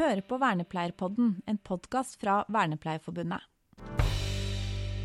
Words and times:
hører 0.00 0.22
på 0.24 0.38
Vernepleierpodden, 0.40 1.34
en 1.46 1.58
podkast 1.60 2.16
fra 2.22 2.40
Vernepleierforbundet. 2.48 3.44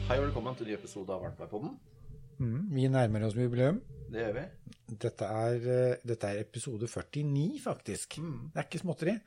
Hei 0.07 0.15
og 0.19 0.27
velkommen 0.27 0.55
til 0.55 0.69
ny 0.69 0.75
episode 0.77 1.11
av 1.11 1.25
Vernepleierpodden. 1.25 1.73
Mm, 2.39 2.61
vi 2.71 2.87
nærmer 2.91 3.25
oss 3.27 3.35
jubileum. 3.35 3.81
Det 4.11 4.21
gjør 4.21 4.37
vi. 4.37 4.45
Dette 5.03 5.27
er, 5.27 5.67
eh, 5.75 5.97
dette 6.07 6.29
er 6.29 6.39
episode 6.45 6.87
49, 6.87 7.59
faktisk. 7.63 8.15
Det 8.53 8.61
er 8.61 8.69
ikke 8.69 8.83
småtteri. 8.83 9.17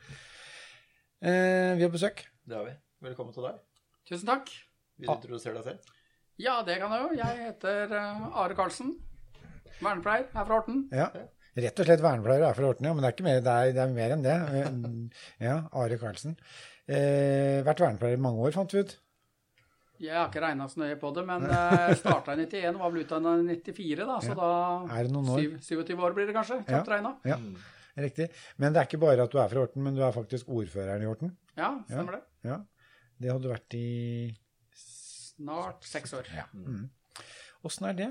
Eh, 1.21 1.77
vi 1.77 1.85
har 1.85 1.93
besøk. 1.93 2.25
Det 2.49 2.57
har 2.57 2.65
vi. 2.65 2.73
Velkommen 3.03 3.35
til 3.35 3.43
deg. 3.43 3.61
Tusen 4.09 4.27
takk. 4.27 4.49
Vil 4.97 5.09
du 5.09 5.13
introdusere 5.13 5.55
deg 5.55 5.65
selv? 5.65 5.95
Ja, 6.39 6.63
det 6.63 6.79
kan 6.79 6.93
jeg 6.93 7.03
jo. 7.03 7.11
Jeg 7.19 7.45
heter 7.45 7.93
eh, 7.93 8.29
Are 8.33 8.55
Karlsen. 8.55 8.97
Vernepleier 9.83 10.33
her 10.33 10.45
fra 10.45 10.55
Horten. 10.55 10.89
Ja. 10.93 11.11
Rett 11.59 11.81
og 11.83 11.89
slett 11.89 12.03
vernepleier 12.05 12.45
er 12.47 12.55
fra 12.57 12.69
Horten, 12.69 12.87
ja. 12.87 12.95
Men 12.95 13.05
det 13.05 13.11
er, 13.13 13.25
mer, 13.27 13.41
det 13.43 13.53
er, 13.55 13.73
det 13.75 13.83
er 13.85 13.93
mer 13.97 14.15
enn 14.17 14.25
det. 14.25 14.39
Eh, 14.61 15.21
Ja, 15.49 15.57
Are 15.73 15.99
Karlsen. 16.01 16.37
Eh, 16.89 17.59
vært 17.67 17.83
vernepleier 17.85 18.19
i 18.19 18.25
mange 18.29 18.45
år, 18.47 18.55
fant 18.57 18.75
vi 18.77 18.85
ut. 18.85 18.97
Jeg 19.99 20.15
har 20.15 20.29
ikke 20.29 20.43
regna 20.45 20.69
så 20.71 20.79
nøye 20.79 20.95
på 21.01 21.11
det, 21.17 21.25
men 21.27 21.43
jeg 21.51 21.97
starta 21.99 22.37
i 22.37 22.45
91 22.45 22.77
og 22.77 22.83
var 22.85 22.93
vel 22.95 23.03
utdanna 23.03 23.33
i 23.43 23.57
94, 23.59 24.05
da. 24.07 24.19
Så 24.23 24.37
da 24.39 24.51
det 25.03 25.11
noen 25.11 25.33
år? 25.35 25.43
27 25.67 25.99
år 25.99 26.15
blir 26.15 26.29
det 26.31 26.37
kanskje. 26.37 26.61
Ja. 26.61 26.69
Kjapt 26.71 26.93
regna. 26.93 27.17
Ja, 27.27 27.39
riktig. 27.99 28.29
Men 28.63 28.77
det 28.77 28.83
er 28.85 28.87
ikke 28.91 29.01
bare 29.03 29.27
at 29.27 29.35
du 29.35 29.41
er 29.43 29.51
fra 29.51 29.65
Horten, 29.65 29.83
men 29.83 29.99
du 29.99 30.05
er 30.07 30.15
faktisk 30.15 30.53
ordføreren 30.55 31.03
i 31.03 31.09
Horten. 31.11 31.35
Ja, 31.59 31.73
stemmer 31.91 32.21
det. 32.21 32.23
Ja. 32.47 32.61
Det 33.19 33.33
hadde 33.33 33.49
du 33.49 33.51
vært 33.51 33.75
i 33.75 33.89
Snart 34.79 35.83
seks 35.87 36.15
år. 36.19 36.31
Ja. 36.35 36.47
Mm. 36.55 36.87
Åssen 37.67 37.91
er 37.91 37.99
det? 37.99 38.09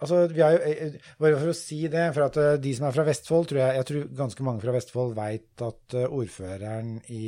Altså, 0.00 0.20
vi 0.32 0.42
har 0.42 0.56
jo, 0.56 0.60
eh, 0.64 0.94
bare 1.20 1.40
for 1.40 1.52
å 1.52 1.56
si 1.56 1.80
det, 1.92 2.06
for 2.16 2.26
at 2.26 2.38
eh, 2.40 2.58
de 2.62 2.74
som 2.76 2.88
er 2.88 2.96
fra 2.96 3.06
Vestfold, 3.08 3.50
tror 3.50 3.62
jeg, 3.62 3.80
jeg 3.80 3.88
tror 3.90 4.06
ganske 4.22 4.46
mange 4.46 4.64
fra 4.64 4.76
Vestfold 4.76 5.16
veit 5.18 5.66
at 5.66 5.98
eh, 5.98 6.08
ordføreren 6.20 6.96
i 7.12 7.26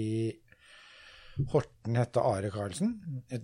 Horten 1.48 1.96
heter 1.96 2.26
Are 2.28 2.50
Karlsen. 2.52 2.90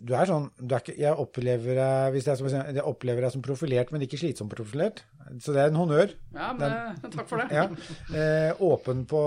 Du 0.04 0.12
er 0.12 0.28
sånn, 0.28 0.50
du 0.60 0.74
er 0.74 0.82
ikke, 0.82 0.96
jeg 1.00 1.20
opplever 1.22 1.78
deg 1.78 2.10
hvis 2.12 2.28
jeg, 2.28 2.50
jeg 2.76 2.84
opplever 2.84 3.24
deg 3.24 3.32
som 3.32 3.44
profilert, 3.44 3.92
men 3.94 4.04
ikke 4.04 4.20
slitsomt 4.20 4.52
profilert. 4.52 5.02
Så 5.40 5.54
det 5.56 5.62
er 5.62 5.72
en 5.72 5.80
honnør. 5.80 6.12
Ja, 6.36 6.50
men 6.56 6.76
Den, 7.02 7.12
takk 7.16 7.28
for 7.30 7.40
det. 7.40 7.48
Ja. 7.56 7.64
Eh, 8.12 8.62
åpen 8.64 9.06
på 9.08 9.22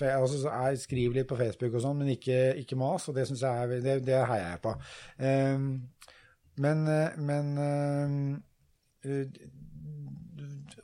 altså, 0.00 0.42
er, 0.48 0.80
Skriv 0.80 1.16
litt 1.16 1.28
på 1.28 1.38
Facebook 1.40 1.76
og 1.76 1.84
sånn, 1.84 2.00
men 2.00 2.12
ikke, 2.16 2.40
ikke 2.62 2.78
mas, 2.80 3.08
og 3.08 3.20
det 3.20 3.28
syns 3.28 3.44
jeg 3.44 3.66
er, 3.66 3.84
det, 3.84 3.98
det 4.08 4.20
heier 4.32 4.46
jeg 4.54 4.62
på. 4.64 4.76
Eh, 5.20 5.66
men 6.60 6.86
eh, 6.92 7.20
men 7.20 7.52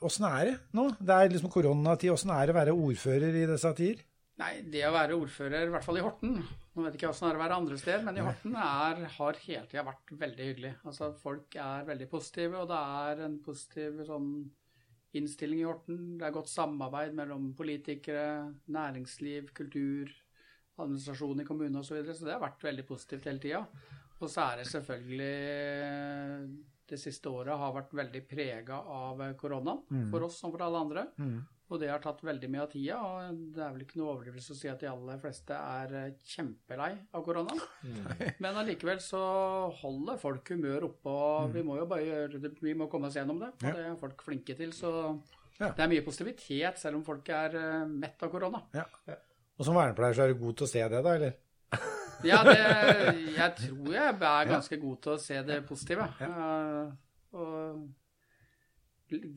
Åssen 0.07 0.27
er 0.29 0.51
det 0.51 0.55
nå? 0.77 0.89
Det 0.99 1.15
er 1.15 1.31
liksom 1.33 1.51
koronatid. 1.53 2.11
Åssen 2.13 2.31
er 2.33 2.45
det 2.47 2.53
å 2.53 2.59
være 2.59 2.77
ordfører 2.77 3.35
i 3.35 3.47
disse 3.49 3.73
tider? 3.77 4.05
Nei, 4.37 4.51
det 4.69 4.83
å 4.85 4.93
være 4.93 5.17
ordfører, 5.17 5.65
i 5.65 5.73
hvert 5.73 5.85
fall 5.85 5.97
i 5.97 6.03
Horten 6.05 6.35
Nå 6.37 6.83
vet 6.85 6.93
ikke 6.93 7.07
åssen 7.09 7.25
det 7.25 7.31
er 7.31 7.39
å 7.39 7.41
være 7.41 7.55
andre 7.57 7.77
steder, 7.81 8.03
men 8.05 8.19
i 8.19 8.25
Horten 8.25 8.53
er, 8.61 8.99
har 9.15 9.39
hele 9.47 9.63
tida 9.65 9.83
vært 9.87 10.11
veldig 10.19 10.45
hyggelig. 10.45 10.73
Altså, 10.85 11.09
folk 11.17 11.57
er 11.57 11.87
veldig 11.87 12.07
positive, 12.11 12.59
og 12.61 12.69
det 12.69 12.81
er 13.01 13.23
en 13.25 13.39
positiv 13.41 14.03
sånn 14.05 14.27
innstilling 15.17 15.63
i 15.63 15.65
Horten. 15.65 16.03
Det 16.19 16.27
er 16.27 16.35
godt 16.35 16.51
samarbeid 16.51 17.17
mellom 17.17 17.49
politikere, 17.57 18.27
næringsliv, 18.77 19.49
kultur, 19.57 20.13
administrasjon 20.77 21.41
i 21.41 21.47
kommunen 21.47 21.81
osv. 21.81 21.89
Så, 21.89 21.97
videre, 21.97 22.17
så 22.19 22.29
det 22.29 22.35
har 22.35 22.45
vært 22.45 22.67
veldig 22.69 22.85
positivt 22.93 23.25
hele 23.31 23.41
tida. 23.41 23.63
Og 24.19 24.29
så 24.29 24.45
er 24.45 24.61
det 24.61 24.69
selvfølgelig 24.69 25.33
Det 26.87 26.97
siste 27.01 27.27
året 27.29 27.57
har 27.59 27.73
vært 27.75 27.93
veldig 27.93 28.21
prega 28.29 28.77
av 28.79 29.19
koronaen 29.37 30.09
for 30.11 30.23
oss 30.27 30.39
som 30.39 30.51
for 30.53 30.63
alle 30.63 30.79
andre. 30.85 31.07
Og 31.67 31.81
det 31.81 31.89
har 31.91 31.99
tatt 31.99 32.21
veldig 32.23 32.47
mye 32.47 32.61
av 32.63 32.69
tida, 32.71 32.95
og 33.03 33.39
det 33.51 33.59
er 33.59 33.73
vel 33.75 33.81
ikke 33.83 33.97
noe 33.99 34.13
overdrivelse 34.13 34.53
å 34.53 34.55
si 34.55 34.69
at 34.71 34.79
de 34.79 34.87
aller 34.87 35.17
fleste 35.19 35.51
er 35.51 35.95
eh, 35.99 36.13
kjempelei 36.23 36.93
av 37.11 37.25
korona. 37.25 37.57
Men 38.43 38.55
allikevel 38.61 39.01
så 39.03 39.19
holder 39.81 40.21
folk 40.21 40.47
humør 40.55 40.85
oppe, 40.87 41.11
og 41.11 41.51
vi 41.51 41.65
må 41.67 41.75
jo 41.81 41.87
bare 41.91 42.05
gjøre 42.07 42.39
det, 42.45 42.53
vi 42.63 42.71
må 42.79 42.87
komme 42.87 43.09
oss 43.11 43.17
gjennom 43.19 43.41
det. 43.43 43.49
Og 43.59 43.67
det 43.75 43.83
er 43.83 43.99
folk 43.99 44.23
flinke 44.23 44.55
til, 44.55 44.71
så 44.71 44.93
Ja. 45.59 45.73
det 45.73 45.83
er 45.83 45.91
mye 45.91 46.05
positivitet 46.05 46.77
selv 46.79 47.01
om 47.01 47.03
folk 47.03 47.27
er 47.35 47.55
eh, 47.59 47.85
mett 47.89 48.23
av 48.23 48.31
korona. 48.31 48.63
Ja. 48.77 48.85
Og 49.57 49.65
som 49.67 49.75
vernepleier 49.75 50.13
så 50.15 50.23
er 50.23 50.31
du 50.31 50.39
god 50.45 50.55
til 50.61 50.67
å 50.69 50.71
se 50.71 50.87
det, 50.87 51.03
da, 51.03 51.15
eller? 51.19 51.35
Ja, 52.25 52.39
det, 52.47 52.57
jeg 53.35 53.53
tror 53.59 53.93
jeg 53.93 54.09
er 54.15 54.49
ganske 54.49 54.79
god 54.81 54.97
til 55.03 55.13
å 55.13 55.21
se 55.21 55.41
det 55.45 55.59
positive. 55.67 56.07
Eh, 56.23 56.87
og 57.37 57.87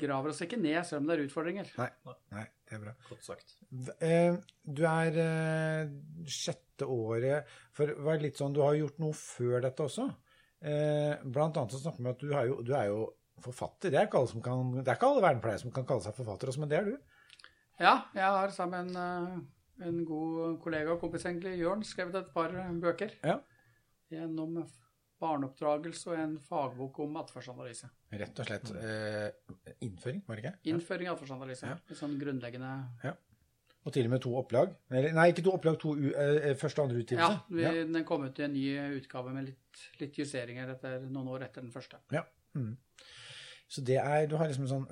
graver 0.00 0.32
oss 0.32 0.40
ikke 0.42 0.58
ned 0.58 0.80
selv 0.86 1.02
om 1.02 1.10
det 1.10 1.16
er 1.18 1.24
utfordringer. 1.26 1.68
Nei, 1.78 1.90
nei 2.34 2.46
det 2.66 2.76
er 2.78 2.82
bra. 2.86 2.94
Godt 3.10 3.26
sagt. 3.26 3.54
Eh, 4.02 4.38
Du 4.64 4.82
er 4.88 5.20
eh, 5.24 5.92
sjette 6.30 6.86
året 6.90 7.48
For 7.76 7.92
var 8.06 8.20
litt 8.22 8.38
sånn, 8.40 8.54
du 8.56 8.62
har 8.64 8.78
gjort 8.78 8.98
noe 9.02 9.14
før 9.16 9.60
dette 9.66 9.86
også. 9.86 10.08
Eh, 10.60 11.22
Blant 11.24 11.56
annet 11.60 11.74
så 11.74 11.82
snakker 11.84 12.02
vi 12.02 12.08
om 12.08 12.12
at 12.14 12.22
du 12.24 12.30
er, 12.32 12.44
jo, 12.50 12.58
du 12.66 12.74
er 12.76 12.90
jo 12.90 13.00
forfatter. 13.44 13.92
Det 13.92 13.98
er 14.00 14.08
ikke 14.08 14.20
alle, 14.20 14.32
som 14.32 14.42
kan, 14.44 14.74
det 14.80 14.84
er 14.86 14.98
ikke 14.98 15.08
alle 15.12 15.24
vernepleiere 15.24 15.62
som 15.62 15.72
kan 15.74 15.86
kalle 15.88 16.04
seg 16.04 16.16
forfatter 16.18 16.50
også, 16.52 16.60
men 16.64 16.72
det 16.72 16.80
er 16.80 16.90
du. 16.90 16.96
Ja, 17.80 17.94
jeg 18.12 18.26
har 18.26 18.50
sammen 18.52 18.90
en, 19.80 20.00
eh, 20.00 20.04
god 20.06 20.58
kollega 20.62 20.92
og 20.94 21.00
kompis 21.00 21.26
egentlig, 21.26 21.56
Jørn, 21.60 21.82
skrevet 21.86 22.20
et 22.20 22.30
par 22.34 22.54
bøker. 22.82 23.16
Ja. 23.24 23.38
Gjennom 24.10 24.60
barneoppdragelse 25.20 26.10
og 26.10 26.18
en 26.18 26.36
fagbok 26.44 27.00
om 27.04 27.18
atferdsanalyse. 27.20 27.90
Rett 28.20 28.40
og 28.40 28.48
slett 28.48 28.70
eh, 28.80 29.74
innføring, 29.84 30.22
var 30.26 30.38
det 30.38 30.44
ikke? 30.44 30.54
Innføring 30.72 31.10
i 31.10 31.12
atferdsanalyse. 31.12 31.68
Ja. 31.68 31.76
Litt 31.90 32.00
sånn 32.00 32.16
grunnleggende 32.20 32.70
Og 33.84 33.92
til 33.94 34.08
og 34.08 34.12
med 34.12 34.22
to 34.24 34.32
opplag. 34.36 34.72
Nei, 34.92 35.28
ikke 35.32 35.44
to 35.44 35.54
opplag, 35.56 35.78
to 35.80 35.94
eh, 36.10 36.54
første 36.60 36.82
og 36.82 36.90
andre 36.90 37.04
Ja, 37.16 37.30
vi, 37.48 37.64
ja, 37.64 37.72
den 37.84 38.04
kom 38.08 38.24
ut 38.24 38.40
i 38.40 38.46
en 38.48 38.56
ny 38.56 38.66
utgave 39.00 39.32
med 39.36 39.50
litt, 39.52 39.84
litt 40.00 40.18
justeringer 40.20 40.74
etter 40.76 41.04
noen 41.06 41.28
år 41.36 41.46
etter 41.48 41.64
den 41.64 41.72
første. 41.72 42.00
Ja. 42.12 42.24
Mm. 42.56 42.74
Så 43.70 43.84
det 43.86 44.00
er 44.02 44.26
Du 44.26 44.34
har 44.34 44.48
liksom 44.50 44.66
sånn 44.66 44.86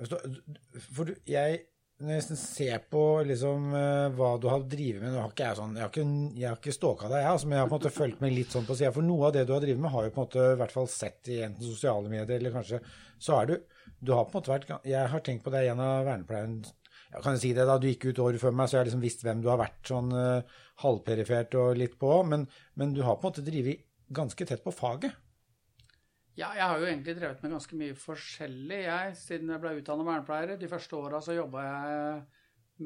For 0.95 1.09
du, 1.09 1.17
jeg 1.27 1.65
når 1.99 2.15
jeg 2.15 2.37
ser 2.39 2.83
på 2.87 3.01
liksom 3.27 3.73
eh, 3.75 4.05
hva 4.15 4.29
du 4.39 4.47
har 4.47 4.63
drevet 4.71 5.03
med 5.03 5.11
Nå 5.11 5.19
har 5.19 5.33
ikke 5.33 5.49
jeg 5.49 5.57
sånn 5.57 5.75
Jeg 5.75 5.83
har 5.83 5.91
ikke, 5.91 6.05
jeg 6.39 6.47
har 6.47 6.59
ikke 6.61 6.75
stalka 6.75 7.09
deg, 7.11 7.23
jeg, 7.25 7.31
altså, 7.33 7.49
men 7.49 7.57
jeg 7.57 7.63
har 7.63 7.69
på 7.69 7.75
en 7.75 7.81
måte 7.81 7.91
fulgt 7.95 8.23
med 8.23 8.35
litt 8.35 8.55
sånn 8.55 8.67
på 8.69 8.77
sida. 8.79 8.93
For 8.95 9.05
noe 9.05 9.27
av 9.27 9.35
det 9.35 9.43
du 9.49 9.51
har 9.51 9.63
drevet 9.63 9.83
med, 9.83 9.91
har 9.91 10.07
jo 10.07 10.13
på 10.15 10.21
en 10.21 10.27
måte 10.29 10.45
i 10.53 10.57
hvert 10.61 10.75
fall 10.77 10.89
sett 10.93 11.31
i 11.33 11.41
enten 11.43 11.67
sosiale 11.67 12.11
medier, 12.11 12.37
eller 12.37 12.55
kanskje 12.55 12.79
Så 13.19 13.35
er 13.35 13.49
du 13.49 13.55
Du 13.99 14.13
har 14.15 14.25
på 14.25 14.31
en 14.31 14.39
måte 14.39 14.53
vært 14.53 14.87
Jeg 14.87 15.11
har 15.11 15.25
tenkt 15.25 15.43
på 15.43 15.53
deg 15.53 15.73
en 15.73 15.83
av 15.83 16.07
vernepleieren 16.07 16.59
ja, 17.09 17.21
kan 17.23 17.35
jo 17.35 17.41
si 17.41 17.53
det 17.57 17.65
da, 17.67 17.77
Du 17.81 17.87
gikk 17.89 18.09
ut 18.11 18.23
året 18.23 18.41
før 18.41 18.55
meg, 18.55 18.69
så 18.69 18.77
jeg 18.77 18.83
har 18.83 18.89
liksom 18.91 19.03
visst 19.03 19.23
hvem 19.25 19.43
du 19.43 19.49
har 19.49 19.59
vært 19.59 19.89
sånn 19.89 20.11
uh, 20.13 20.59
halvperifert 20.83 21.55
og 21.57 21.79
litt 21.79 21.95
på. 21.99 22.11
Men, 22.29 22.45
men 22.77 22.93
du 22.93 23.01
har 23.01 23.17
på 23.17 23.25
en 23.25 23.33
måte 23.33 23.45
drevet 23.45 23.81
ganske 24.13 24.45
tett 24.45 24.61
på 24.61 24.73
faget. 24.73 25.17
Ja, 26.39 26.53
jeg 26.55 26.63
har 26.63 26.79
jo 26.79 26.87
egentlig 26.87 27.15
drevet 27.17 27.41
med 27.43 27.51
ganske 27.51 27.77
mye 27.79 27.95
forskjellig, 27.99 28.83
jeg, 28.85 29.15
siden 29.19 29.49
jeg 29.51 29.59
ble 29.59 29.73
utdannet 29.81 30.07
vernepleier. 30.07 30.59
De 30.59 30.69
første 30.71 30.95
åra 30.95 31.19
så 31.23 31.35
jobba 31.35 31.63
jeg 31.65 32.21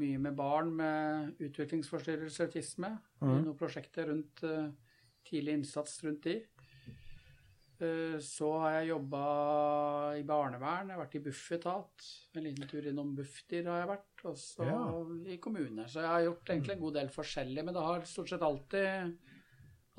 mye 0.02 0.22
med 0.24 0.38
barn 0.38 0.72
med 0.80 1.44
utviklingsforstyrrelse, 1.44 2.48
autisme. 2.48 2.96
Mm. 3.22 3.36
noen 3.44 3.58
prosjekter 3.60 4.10
rundt 4.10 4.42
uh, 4.48 4.72
tidlig 5.28 5.60
innsats 5.60 6.00
rundt 6.06 6.26
de. 6.26 6.40
Uh, 7.78 8.18
så 8.26 8.50
har 8.64 8.80
jeg 8.80 8.90
jobba 8.90 9.22
i 10.18 10.24
barnevern, 10.26 10.90
jeg 10.90 10.98
har 10.98 11.04
vært 11.04 11.18
i 11.20 11.22
Bufetat. 11.28 12.08
En 12.34 12.48
liten 12.48 12.72
tur 12.72 12.88
innom 12.90 13.12
Bufdir 13.20 13.70
har 13.70 13.84
jeg 13.84 13.92
vært. 13.92 14.24
Og 14.32 14.40
så 14.40 14.66
Ja. 14.66 14.80
i 15.30 15.38
kommuner. 15.38 15.86
Så 15.86 16.02
jeg 16.02 16.10
har 16.10 16.26
gjort 16.26 16.50
egentlig 16.50 16.74
en 16.74 16.82
god 16.88 16.98
del 16.98 17.14
forskjellig. 17.14 17.66
Men 17.68 17.78
det 17.78 17.86
har 17.86 18.10
stort 18.10 18.34
sett 18.34 18.42
alltid, 18.42 19.14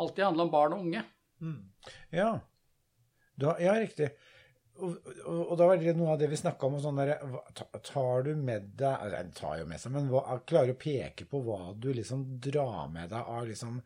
alltid 0.02 0.26
handla 0.26 0.48
om 0.48 0.50
barn 0.50 0.74
og 0.74 0.88
unge. 0.88 1.04
Ja, 2.10 2.32
du 2.40 2.53
har, 3.42 3.60
ja 3.62 3.74
riktig. 3.80 4.12
Og, 4.74 4.94
og, 5.24 5.40
og 5.40 5.58
da 5.58 5.66
var 5.68 5.78
det 5.78 5.94
noe 5.94 6.14
av 6.14 6.22
det 6.22 6.28
vi 6.32 6.38
snakka 6.38 6.66
om. 6.66 6.78
og 6.78 6.84
Sånn 6.84 6.98
der, 6.98 7.12
tar 7.86 8.24
du 8.26 8.32
med 8.38 8.72
deg 8.78 9.06
eller, 9.06 9.30
tar 9.36 9.60
jo 9.60 9.68
med 9.70 9.82
seg, 9.82 9.94
men 9.94 10.10
hva, 10.10 10.38
klarer 10.46 10.74
å 10.74 10.80
peke 10.80 11.26
på 11.30 11.42
hva 11.46 11.74
du 11.78 11.92
liksom 11.94 12.26
drar 12.42 12.88
med 12.92 13.12
deg 13.14 13.34
av 13.36 13.46
liksom 13.50 13.78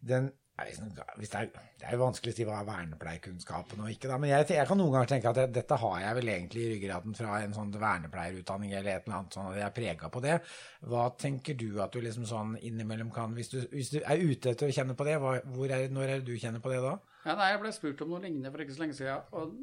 den 0.00 0.30
det, 0.60 1.28
er, 1.38 1.48
det 1.80 1.88
er 1.88 2.00
vanskelig 2.00 2.34
å 2.34 2.36
si 2.36 2.46
hva 2.48 2.58
er 2.60 2.68
vernepleierkunnskapen 2.68 3.82
og 3.84 3.92
ikke, 3.92 4.10
da, 4.10 4.18
men 4.20 4.32
jeg, 4.32 4.46
jeg 4.54 4.68
kan 4.68 4.80
noen 4.80 4.94
ganger 4.94 5.12
tenke 5.14 5.32
at 5.32 5.40
jeg, 5.42 5.52
dette 5.56 5.78
har 5.82 5.96
jeg 6.04 6.18
vel 6.20 6.32
egentlig 6.34 6.62
i 6.64 6.70
ryggraden 6.74 7.16
fra 7.18 7.40
en 7.40 7.56
sånn 7.56 7.72
vernepleierutdanning 7.74 8.74
eller 8.74 8.92
et 8.92 9.08
eller 9.08 9.18
annet 9.18 9.38
sånn 9.38 9.50
at 9.50 9.58
jeg 9.58 9.66
er 9.66 9.74
prega 9.80 10.12
på 10.12 10.24
det. 10.24 10.36
Hva 10.92 11.08
tenker 11.20 11.58
du 11.60 11.68
at 11.82 11.96
du 11.96 12.00
liksom 12.04 12.28
sånn 12.28 12.54
innimellom 12.60 13.10
kan 13.14 13.34
Hvis 13.36 13.52
du, 13.52 13.58
hvis 13.72 13.92
du 13.94 13.98
er 14.00 14.20
ute 14.20 14.54
etter 14.54 14.70
å 14.70 14.74
kjenne 14.74 14.96
på 14.96 15.06
det, 15.08 15.18
hva, 15.22 15.36
hvor 15.54 15.72
er, 15.72 15.88
når 15.92 16.06
er 16.06 16.22
det 16.22 16.30
du 16.30 16.40
kjenner 16.40 16.62
på 16.62 16.72
det 16.72 16.80
da? 16.84 16.96
Ja, 17.24 17.34
nei, 17.36 17.50
Jeg 17.52 17.60
ble 17.64 17.74
spurt 17.76 18.00
om 18.04 18.14
noe 18.14 18.22
lignende 18.24 18.52
for 18.52 18.64
ikke 18.64 18.76
så 18.76 18.84
lenge 18.84 18.96
siden. 18.96 19.28
Og 19.36 19.54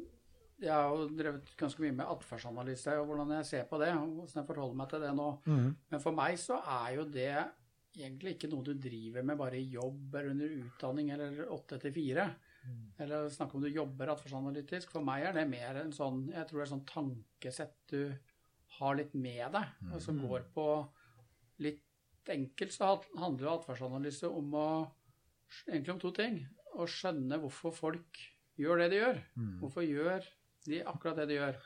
jeg 0.58 0.74
har 0.74 0.90
jo 0.90 1.06
drevet 1.14 1.50
ganske 1.58 1.82
mye 1.84 1.94
med 2.00 2.10
atferdsanalyse 2.10 2.94
og 2.98 3.06
hvordan 3.06 3.32
jeg 3.36 3.46
ser 3.46 3.66
på 3.70 3.78
det. 3.78 3.92
og 3.94 4.06
hvordan 4.18 4.40
jeg 4.40 4.48
forholder 4.48 4.78
meg 4.80 4.88
til 4.90 5.04
det 5.06 5.12
nå. 5.14 5.28
Men 5.46 6.02
for 6.02 6.18
meg 6.18 6.38
så 6.42 6.58
er 6.82 6.94
jo 6.96 7.04
det 7.14 7.32
egentlig 7.98 8.36
ikke 8.36 8.50
noe 8.52 8.66
du 8.66 8.74
driver 8.78 9.24
med 9.26 9.38
bare 9.40 9.58
i 9.58 9.70
jobb 9.72 10.14
eller 10.14 10.34
under 10.34 10.54
utdanning 10.62 11.10
eller 11.14 11.40
åtte 11.54 11.78
til 11.82 11.94
fire. 11.94 12.28
Eller 13.00 13.28
snakke 13.32 13.56
om 13.56 13.64
du 13.64 13.70
jobber 13.70 14.12
atferdsanalytisk. 14.12 14.92
For 14.92 15.04
meg 15.04 15.26
er 15.28 15.36
det 15.36 15.46
mer 15.50 15.80
en 15.82 15.92
sånn 15.94 16.26
jeg 16.32 16.48
tror 16.48 16.60
det 16.60 16.66
er 16.66 16.72
sånn 16.74 16.88
tankesett 16.88 17.76
du 17.92 18.00
har 18.78 18.98
litt 18.98 19.14
med 19.16 19.54
deg, 19.54 19.70
og 19.94 20.02
som 20.04 20.18
går 20.20 20.42
på 20.54 20.64
litt 21.64 22.28
enkelt 22.28 22.74
så 22.74 22.90
handler 23.16 23.54
atferdsanalyse 23.54 24.28
om 24.28 24.54
å 24.58 24.68
Egentlig 25.64 25.94
om 25.94 26.00
to 26.02 26.10
ting. 26.12 26.34
Å 26.76 26.84
skjønne 26.84 27.38
hvorfor 27.40 27.72
folk 27.72 28.18
gjør 28.60 28.82
det 28.82 28.88
de 28.92 28.98
gjør. 28.98 29.20
Hvorfor 29.62 29.86
gjør 29.86 30.26
de 30.66 30.82
akkurat 30.84 31.16
det 31.22 31.24
de 31.30 31.38
gjør? 31.38 31.56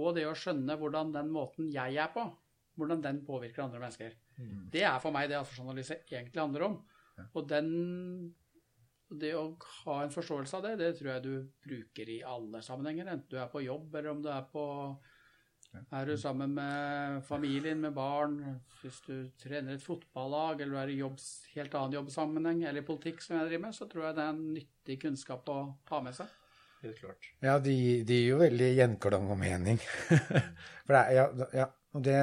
Og 0.00 0.14
det 0.16 0.24
å 0.24 0.32
skjønne 0.32 0.76
hvordan 0.80 1.12
den 1.12 1.28
måten 1.34 1.68
jeg 1.68 1.98
er 2.00 2.08
på, 2.14 2.24
hvordan 2.80 3.02
den 3.04 3.20
påvirker 3.26 3.66
andre 3.66 3.82
mennesker. 3.82 4.16
Det 4.72 4.84
er 4.86 4.98
for 5.02 5.14
meg 5.14 5.28
det 5.30 5.38
atferdsanalyse 5.40 6.02
egentlig 6.08 6.40
handler 6.40 6.66
om. 6.70 6.76
Og 7.36 7.48
den 7.48 7.70
det 9.10 9.32
å 9.34 9.44
ha 9.84 9.96
en 10.04 10.12
forståelse 10.14 10.58
av 10.58 10.66
det, 10.68 10.76
det 10.78 10.90
tror 10.98 11.08
jeg 11.14 11.22
du 11.24 11.32
bruker 11.64 12.10
i 12.12 12.20
alle 12.26 12.62
sammenhenger. 12.62 13.10
Enten 13.10 13.32
du 13.32 13.40
er 13.40 13.48
på 13.50 13.64
jobb, 13.64 13.88
eller 13.94 14.12
om 14.12 14.20
du 14.22 14.30
er 14.32 14.44
på 14.52 14.66
Er 15.94 16.06
du 16.06 16.16
sammen 16.18 16.50
med 16.54 17.20
familien, 17.22 17.78
med 17.78 17.92
barn, 17.94 18.40
hvis 18.80 18.96
du 19.06 19.30
trener 19.38 19.76
et 19.76 19.84
fotballag, 19.84 20.60
eller 20.60 20.72
du 20.72 20.78
er 20.80 20.90
i 20.90 20.96
jobb, 20.98 21.20
helt 21.54 21.76
annen 21.78 21.94
jobbsammenheng, 21.94 22.64
eller 22.64 22.82
i 22.82 22.86
politikk 22.86 23.22
som 23.22 23.36
jeg 23.36 23.46
driver 23.46 23.62
med, 23.68 23.76
så 23.76 23.86
tror 23.86 24.08
jeg 24.08 24.16
det 24.16 24.24
er 24.24 24.32
en 24.32 24.48
nyttig 24.56 24.96
kunnskap 25.04 25.52
å 25.54 25.60
ha 25.92 26.00
med 26.02 26.16
seg. 26.16 26.32
Helt 26.82 26.98
klart. 26.98 27.28
Ja, 27.44 27.58
de, 27.62 27.76
de 28.08 28.18
gir 28.18 28.32
jo 28.32 28.40
veldig 28.40 28.72
gjenklang 28.80 29.30
og 29.30 29.38
mening. 29.38 29.78
For 30.88 30.96
det 30.96 31.04
er, 31.04 31.12
ja, 31.20 31.48
ja, 31.60 31.68
og 31.94 32.04
det, 32.08 32.18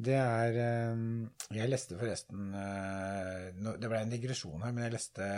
det 0.00 0.16
er 0.16 0.56
eh, 0.60 1.02
Jeg 1.56 1.70
leste 1.70 1.98
forresten 2.00 2.54
eh, 2.56 3.50
Det 3.56 3.90
ble 3.90 4.00
en 4.00 4.12
digresjon 4.12 4.64
her, 4.64 4.72
men 4.72 4.86
jeg 4.86 4.94
leste 4.96 5.28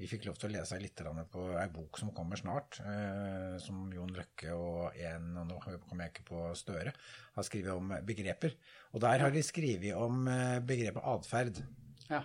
Vi 0.00 0.08
fikk 0.10 0.26
lov 0.28 0.38
til 0.40 0.50
å 0.50 0.54
lese 0.56 0.80
litt 0.82 1.02
på 1.32 1.44
ei 1.60 1.68
bok 1.72 2.00
som 2.00 2.10
kommer 2.16 2.40
snart, 2.40 2.80
eh, 2.82 3.54
som 3.62 3.86
Jon 3.94 4.14
Røkke 4.16 4.56
og 4.56 4.98
en, 4.98 5.28
og 5.38 5.46
nå 5.52 5.60
kommer 5.62 6.06
jeg 6.06 6.14
ikke 6.14 6.26
på 6.32 6.40
Støre, 6.58 6.90
har 7.36 7.46
skrevet 7.46 7.78
om 7.78 7.94
begreper. 8.02 8.56
Og 8.92 9.04
der 9.04 9.22
har 9.22 9.30
de 9.30 9.44
skrevet 9.46 9.94
om 9.94 10.26
begrepet 10.66 11.06
atferd. 11.14 11.62
Ja. 12.08 12.24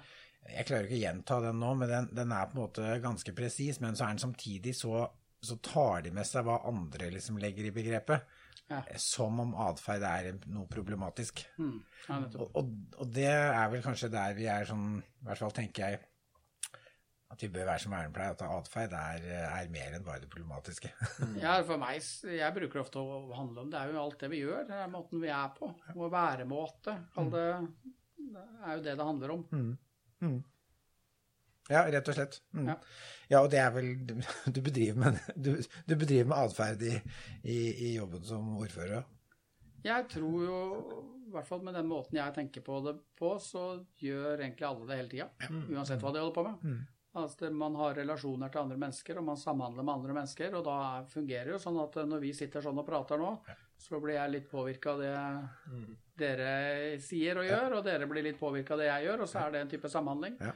Jeg 0.50 0.66
klarer 0.66 0.88
ikke 0.88 0.98
å 0.98 1.04
gjenta 1.04 1.40
den 1.46 1.62
nå, 1.62 1.76
men 1.78 1.92
den, 1.94 2.10
den 2.18 2.34
er 2.34 2.50
på 2.50 2.58
en 2.58 2.64
måte 2.64 2.98
ganske 3.04 3.36
presis. 3.38 3.78
Men 3.84 3.94
så 3.94 4.08
er 4.08 4.16
den 4.16 4.26
samtidig 4.26 4.74
så, 4.78 5.06
så 5.46 5.62
tar 5.62 6.08
de 6.08 6.14
med 6.18 6.26
seg 6.26 6.50
hva 6.50 6.64
andre 6.70 7.12
liksom 7.14 7.38
legger 7.38 7.70
i 7.70 7.76
begrepet. 7.76 8.26
Ja. 8.69 8.83
Som 9.01 9.39
om 9.42 9.56
atferd 9.66 10.04
er 10.06 10.30
noe 10.54 10.68
problematisk. 10.69 11.42
Mm. 11.57 11.80
Ja. 12.06 12.19
Og, 12.38 12.45
og, 12.54 12.69
og 13.01 13.12
det 13.16 13.30
er 13.31 13.71
vel 13.74 13.81
kanskje 13.86 14.12
der 14.13 14.36
vi 14.38 14.45
er 14.51 14.68
sånn, 14.69 15.00
i 15.01 15.25
hvert 15.25 15.42
fall 15.42 15.56
tenker 15.57 15.88
jeg, 15.88 16.01
at 17.30 17.44
vi 17.45 17.50
bør 17.54 17.68
være 17.69 17.81
som 17.83 17.94
vernepleier, 17.94 18.33
at 18.33 18.44
atferd 18.45 18.94
er, 18.98 19.25
er 19.45 19.68
mer 19.74 19.95
enn 19.98 20.06
bare 20.06 20.24
det 20.24 20.30
problematiske. 20.33 20.89
Ja, 21.44 21.60
for 21.66 21.81
meg, 21.81 22.01
jeg 22.25 22.56
bruker 22.56 22.81
ofte 22.81 23.01
å 23.01 23.19
handle 23.38 23.66
om 23.66 23.74
det 23.74 23.81
er 23.81 23.94
jo 23.94 24.01
alt 24.01 24.21
det 24.21 24.31
vi 24.33 24.42
gjør, 24.42 24.63
det 24.69 24.80
er 24.81 24.94
måten 24.94 25.21
vi 25.21 25.30
er 25.33 25.51
på. 25.57 25.69
Vår 25.98 26.13
væremåte, 26.13 26.95
kall 27.13 27.30
det, 27.33 27.45
det 28.18 28.45
er 28.66 28.80
jo 28.80 28.86
det 28.88 28.95
det 29.01 29.10
handler 29.12 29.36
om. 29.38 29.44
Ja, 31.69 31.83
rett 31.94 32.07
og 32.10 32.16
slett. 32.18 32.39
Mm. 32.57 32.68
Ja. 32.74 32.75
Ja. 33.30 33.42
og 33.44 33.50
det 33.54 33.60
er 33.62 33.69
vel 33.75 33.89
Du, 34.10 34.16
du 34.56 34.60
bedriver 34.66 34.98
med, 35.04 35.19
du, 35.38 35.51
du 35.86 35.95
bedriver 35.95 36.25
med 36.31 36.38
atferd 36.48 36.81
i, 36.81 36.95
i, 37.44 37.60
i 37.89 37.95
jobben 37.95 38.24
som 38.25 38.56
ordfører? 38.57 39.04
Jeg 39.86 40.07
tror 40.12 40.39
jo, 40.44 40.57
i 41.30 41.31
hvert 41.31 41.48
fall 41.48 41.62
med 41.63 41.74
den 41.77 41.88
måten 41.88 42.18
jeg 42.19 42.33
tenker 42.36 42.62
på 42.66 42.80
det 42.83 42.95
på, 43.19 43.36
så 43.39 43.68
gjør 44.01 44.42
egentlig 44.42 44.66
alle 44.68 44.88
det 44.89 44.98
hele 44.98 45.12
tida. 45.13 45.30
Uansett 45.69 46.01
hva 46.04 46.12
de 46.12 46.19
holder 46.19 46.36
på 46.36 46.44
med. 46.50 46.81
Altså, 47.19 47.48
man 47.54 47.74
har 47.80 47.95
relasjoner 47.98 48.51
til 48.54 48.60
andre 48.62 48.77
mennesker, 48.77 49.18
og 49.21 49.24
man 49.30 49.38
samhandler 49.39 49.86
med 49.88 49.94
andre 49.95 50.13
mennesker. 50.18 50.54
Og 50.60 50.66
da 50.68 50.75
er- 51.00 51.07
fungerer 51.13 51.48
det 51.48 51.56
jo 51.56 51.62
sånn 51.63 51.80
at 51.81 51.95
når 52.10 52.19
vi 52.25 52.33
sitter 52.38 52.62
sånn 52.66 52.77
og 52.81 52.86
prater 52.89 53.18
nå, 53.21 53.31
så 53.80 54.01
blir 54.04 54.18
jeg 54.18 54.33
litt 54.36 54.50
påvirka 54.51 54.92
av 54.92 55.00
det 55.06 55.13
dere 56.19 57.00
sier 57.04 57.39
og 57.39 57.48
gjør, 57.48 57.77
og 57.80 57.86
dere 57.88 58.07
blir 58.12 58.25
litt 58.27 58.39
påvirka 58.39 58.75
av 58.75 58.81
det 58.83 58.89
jeg 58.89 59.07
gjør, 59.07 59.24
og 59.24 59.31
så 59.31 59.45
er 59.45 59.54
det 59.56 59.62
en 59.63 59.71
type 59.71 59.89
samhandling. 59.92 60.36
Ja. 60.44 60.51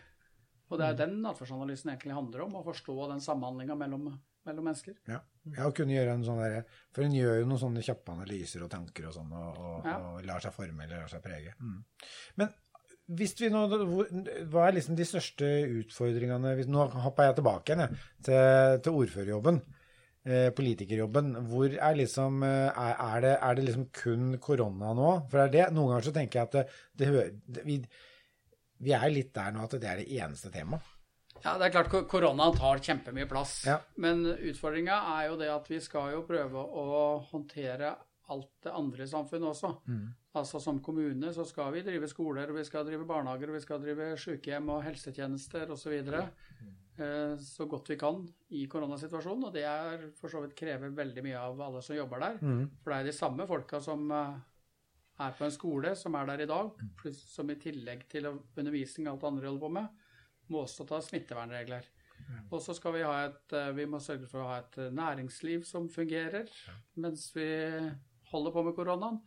Og 0.74 0.80
det 0.82 0.88
er 0.90 1.00
den 1.04 1.20
atferdsanalysen 1.30 1.92
egentlig 1.94 2.16
handler 2.18 2.48
om, 2.48 2.56
å 2.58 2.64
forstå 2.66 2.96
den 3.12 3.22
samhandlinga 3.22 3.78
mellom, 3.78 4.08
mellom 4.48 4.66
mennesker. 4.70 4.96
Ja. 5.10 5.20
ja, 5.46 5.68
og 5.68 5.76
kunne 5.78 5.94
gjøre 5.94 6.16
en 6.18 6.26
sånn 6.26 6.42
derre 6.42 6.64
For 6.96 7.06
hun 7.06 7.14
gjør 7.14 7.40
jo 7.44 7.48
noen 7.52 7.62
sånne 7.62 7.86
kjappe 7.86 8.16
analyser 8.16 8.66
og 8.66 8.72
tanker 8.74 9.08
og 9.12 9.16
sånn, 9.20 9.32
og, 9.38 9.60
og, 9.62 9.88
Ja. 9.88 9.98
og 10.10 10.26
lar 10.28 10.42
seg 10.44 10.56
forme 10.56 10.88
eller 10.88 11.04
lar 11.04 11.12
seg 11.14 11.22
prege. 11.26 11.54
Mm. 11.62 11.78
Men 12.42 12.54
hvis 13.14 13.36
vi 13.38 13.52
nå, 13.52 13.62
hva 14.50 14.66
er 14.68 14.78
liksom 14.80 14.96
de 14.98 15.06
største 15.06 15.48
utfordringene 15.84 16.56
hvis- 16.58 16.70
Nå 16.72 16.88
hopper 17.04 17.30
jeg 17.30 17.36
tilbake 17.42 17.70
igjen 17.74 17.86
jeg, 17.86 18.04
til, 18.24 18.80
til 18.86 19.02
ordførerjobben. 19.04 19.62
Eh, 20.24 20.50
politikerjobben. 20.56 21.34
Hvor 21.52 21.68
er 21.68 21.98
liksom 22.00 22.44
eh, 22.48 22.72
er, 22.80 23.18
det, 23.26 23.34
er 23.44 23.56
det 23.60 23.66
liksom 23.66 23.90
kun 23.92 24.38
korona 24.40 24.94
nå? 24.96 25.10
For 25.28 25.42
det 25.42 25.44
er 25.44 25.54
det. 25.58 25.76
Noen 25.76 25.92
ganger 25.92 26.08
så 26.08 26.14
tenker 26.16 26.40
jeg 26.40 26.48
at 26.48 26.54
det, 26.56 26.64
det, 26.96 27.10
det, 27.58 27.66
vi, 27.68 27.76
vi 28.84 28.94
er 28.98 29.10
litt 29.14 29.34
der 29.36 29.52
nå 29.56 29.64
at 29.66 29.76
det 29.80 29.90
er 29.90 30.02
det 30.04 30.10
eneste 30.20 30.52
temaet. 30.54 30.82
Ja, 31.44 31.58
det 31.60 31.66
er 31.68 31.74
klart 31.74 31.90
ko- 31.92 32.06
korona 32.08 32.46
tar 32.56 32.80
kjempemye 32.80 33.28
plass. 33.28 33.66
Ja. 33.68 33.80
Men 34.00 34.22
utfordringa 34.26 34.96
er 35.18 35.30
jo 35.32 35.38
det 35.42 35.50
at 35.52 35.66
vi 35.68 35.80
skal 35.84 36.14
jo 36.14 36.22
prøve 36.28 36.62
å 36.62 36.86
håndtere 37.32 37.96
alt 38.32 38.50
det 38.64 38.72
andre 38.72 39.04
i 39.04 39.10
samfunnet 39.12 39.50
også. 39.50 39.74
Altså 40.36 40.62
Som 40.64 40.80
kommune 40.80 41.34
så 41.36 41.44
skal 41.46 41.74
vi 41.76 41.82
drive 41.84 42.08
skoler, 42.08 42.48
og 42.50 42.56
vi 42.56 42.64
skal 42.64 42.86
drive 42.88 43.06
barnehager, 43.06 43.50
og 43.52 43.58
vi 43.58 43.66
skal 43.66 43.82
drive 43.84 44.14
sykehjem 44.18 44.70
og 44.74 44.84
helsetjenester 44.86 45.68
osv. 45.76 45.98
Så, 46.08 46.24
eh, 47.04 47.36
så 47.44 47.68
godt 47.70 47.90
vi 47.92 47.98
kan 48.00 48.24
i 48.52 48.64
koronasituasjonen. 48.72 49.44
Og 49.50 49.54
det 49.54 49.66
er 49.68 50.08
for 50.22 50.30
så 50.32 50.42
vidt 50.46 50.56
krever 50.56 50.90
veldig 50.96 51.24
mye 51.28 51.38
av 51.44 51.60
alle 51.62 51.82
som 51.84 51.96
jobber 51.98 52.20
der. 52.24 52.40
For 52.84 52.94
det 52.94 53.00
er 53.02 53.04
de 53.12 53.18
samme 53.20 53.46
folka 53.48 53.82
som 53.84 54.10
eh, 54.12 54.34
er 55.24 55.36
på 55.38 55.48
en 55.48 55.54
skole, 55.56 55.96
som 56.00 56.16
er 56.20 56.30
der 56.30 56.46
i 56.46 56.50
dag, 56.50 56.84
som 57.16 57.52
i 57.52 57.60
tillegg 57.62 58.06
til 58.12 58.30
undervisning 58.30 59.10
og 59.10 59.16
alt 59.16 59.28
andre 59.32 59.50
holder 59.50 59.66
på 59.66 59.74
med, 59.80 60.08
må 60.52 60.64
også 60.64 60.86
ta 60.88 61.00
smittevernregler. 61.04 61.88
Og 62.52 62.60
så 62.64 62.76
skal 62.78 62.96
vi 62.96 63.04
ha 63.04 63.14
et 63.26 63.54
eh, 63.58 63.72
Vi 63.76 63.86
må 63.90 64.00
sørge 64.00 64.30
for 64.32 64.44
å 64.44 64.50
ha 64.52 64.60
et 64.62 64.78
eh, 64.80 64.92
næringsliv 64.96 65.66
som 65.68 65.90
fungerer 65.92 66.48
mens 67.04 67.26
vi 67.36 67.48
holder 68.32 68.54
på 68.56 68.64
med 68.64 68.76
koronaen. 68.78 69.18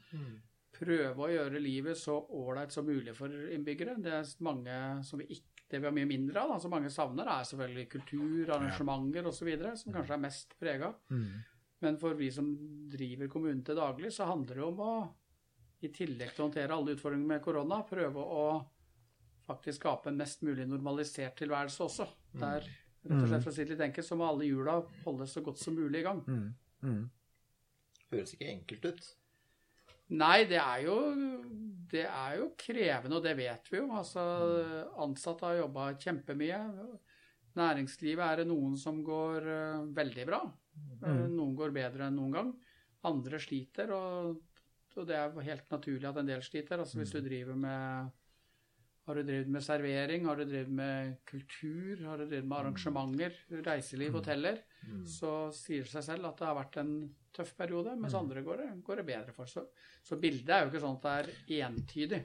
Prøve 0.77 1.27
å 1.27 1.33
gjøre 1.33 1.61
livet 1.61 1.99
så 1.99 2.17
ålreit 2.37 2.73
som 2.73 2.87
mulig 2.89 3.13
for 3.17 3.33
innbyggere. 3.33 3.99
Det 4.01 4.13
er 4.13 4.33
mange 4.45 4.79
som 5.05 5.21
vi 5.21 5.29
ikke 5.37 5.57
det 5.67 5.81
vi 5.83 5.89
har 5.89 5.95
mye 5.97 6.07
mindre 6.07 6.43
av, 6.47 6.59
som 6.63 6.71
mange 6.71 6.93
savner, 6.95 7.27
er 7.27 7.47
selvfølgelig 7.49 7.89
kultur, 7.91 8.51
arrangementer 8.55 9.27
osv., 9.27 9.49
som 9.81 9.95
kanskje 9.97 10.15
er 10.15 10.21
mest 10.23 10.53
prega. 10.61 10.93
Men 11.83 11.99
for 11.99 12.15
vi 12.15 12.29
som 12.31 12.53
driver 12.93 13.27
kommunen 13.33 13.65
til 13.67 13.75
daglig, 13.75 14.13
så 14.15 14.29
handler 14.31 14.61
det 14.61 14.63
om 14.63 14.79
å, 14.85 14.93
i 15.85 15.91
tillegg 15.93 16.33
til 16.33 16.43
å 16.43 16.47
håndtere 16.47 16.77
alle 16.77 16.97
utfordringer 16.97 17.29
med 17.35 17.43
korona, 17.45 17.83
prøve 17.89 18.23
å 18.23 18.47
faktisk 19.47 19.83
skape 19.83 20.11
en 20.11 20.19
mest 20.19 20.43
mulig 20.47 20.65
normalisert 20.69 21.37
tilværelse 21.39 21.85
også. 21.85 22.07
Der, 22.41 22.65
rett 23.07 23.21
og 23.21 23.29
slett 23.31 23.45
for 23.45 23.53
å 23.53 23.55
si 23.55 23.67
det 23.67 23.77
litt 23.77 23.85
enkelt, 23.91 24.09
så 24.09 24.19
må 24.19 24.27
alle 24.27 24.49
hjula 24.49 24.81
holdes 25.05 25.37
så 25.37 25.45
godt 25.47 25.61
som 25.63 25.77
mulig 25.77 26.01
i 26.01 26.07
gang. 26.09 26.25
Høres 28.11 28.35
ikke 28.35 28.51
enkelt 28.51 28.89
ut. 28.91 29.07
Nei, 30.17 30.45
det 30.47 30.59
er 30.63 30.85
jo 30.87 30.97
det 31.91 32.05
er 32.07 32.39
jo 32.41 32.53
krevende, 32.59 33.19
og 33.19 33.25
det 33.25 33.37
vet 33.39 33.69
vi 33.71 33.79
jo. 33.79 33.87
Altså, 33.95 34.23
ansatte 35.03 35.47
har 35.47 35.61
jobba 35.61 35.91
kjempemye. 36.03 36.59
Næringslivet 37.57 38.25
er 38.27 38.43
det 38.43 38.49
noen 38.51 38.75
som 38.79 38.99
går 39.07 39.47
eh, 39.49 39.85
veldig 39.97 40.27
bra. 40.29 40.41
Noen 41.31 41.55
går 41.57 41.73
bedre 41.75 42.09
enn 42.09 42.19
noen 42.19 42.35
gang. 42.37 42.51
Andre 43.09 43.39
sliter, 43.41 43.93
og, 43.95 44.41
og 44.97 45.09
det 45.09 45.17
er 45.19 45.49
helt 45.49 45.73
naturlig 45.73 46.09
at 46.09 46.21
en 46.21 46.31
del 46.31 46.45
sliter. 46.45 46.81
Altså 46.83 47.01
hvis 47.01 47.13
du 47.15 47.21
driver 47.25 47.59
med 47.59 48.15
har 49.07 49.15
du 49.15 49.23
drevet 49.23 49.51
med 49.55 49.63
servering, 49.63 50.25
har 50.27 50.41
du 50.41 50.45
drevet 50.49 50.73
med 50.75 51.13
kultur, 51.31 52.01
har 52.09 52.19
du 52.19 52.25
drevet 52.25 52.49
med 52.49 52.57
arrangementer, 52.59 53.37
reiseliv, 53.63 54.17
hoteller, 54.19 54.59
så 55.07 55.35
sier 55.55 55.85
det 55.87 55.93
seg 55.93 56.05
selv 56.09 56.27
at 56.27 56.41
det 56.41 56.49
har 56.49 56.57
vært 56.59 56.79
en 56.83 56.91
tøff 57.37 57.53
periode, 57.59 57.95
mens 58.01 58.17
andre 58.19 58.43
går 58.43 58.65
det, 58.65 58.67
går 58.83 59.01
det 59.01 59.07
bedre 59.07 59.37
for. 59.37 59.47
Så, 59.47 59.63
så 60.03 60.19
bildet 60.19 60.51
er 60.51 60.65
jo 60.65 60.73
ikke 60.73 60.83
sånn 60.83 60.99
at 60.99 61.07
det 61.07 61.61
er 61.61 61.69
entydig. 61.69 62.21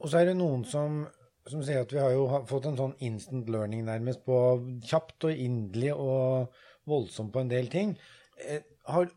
Og 0.00 0.08
så 0.08 0.22
er 0.22 0.30
det 0.30 0.38
noen 0.38 0.64
som, 0.68 1.02
som 1.44 1.60
sier 1.64 1.84
at 1.84 1.92
vi 1.92 2.00
har 2.00 2.16
jo 2.16 2.24
fått 2.48 2.70
en 2.70 2.80
sånn 2.80 2.96
instant 3.04 3.52
learning 3.52 3.84
nærmest 3.84 4.24
på 4.24 4.38
kjapt 4.88 5.28
og 5.28 5.44
inderlig 5.44 5.92
og 5.92 6.56
voldsomt 6.88 7.34
på 7.36 7.44
en 7.44 7.52
del 7.52 7.68
ting. 7.72 7.96
Eh, 8.48 8.64
har, 8.88 9.12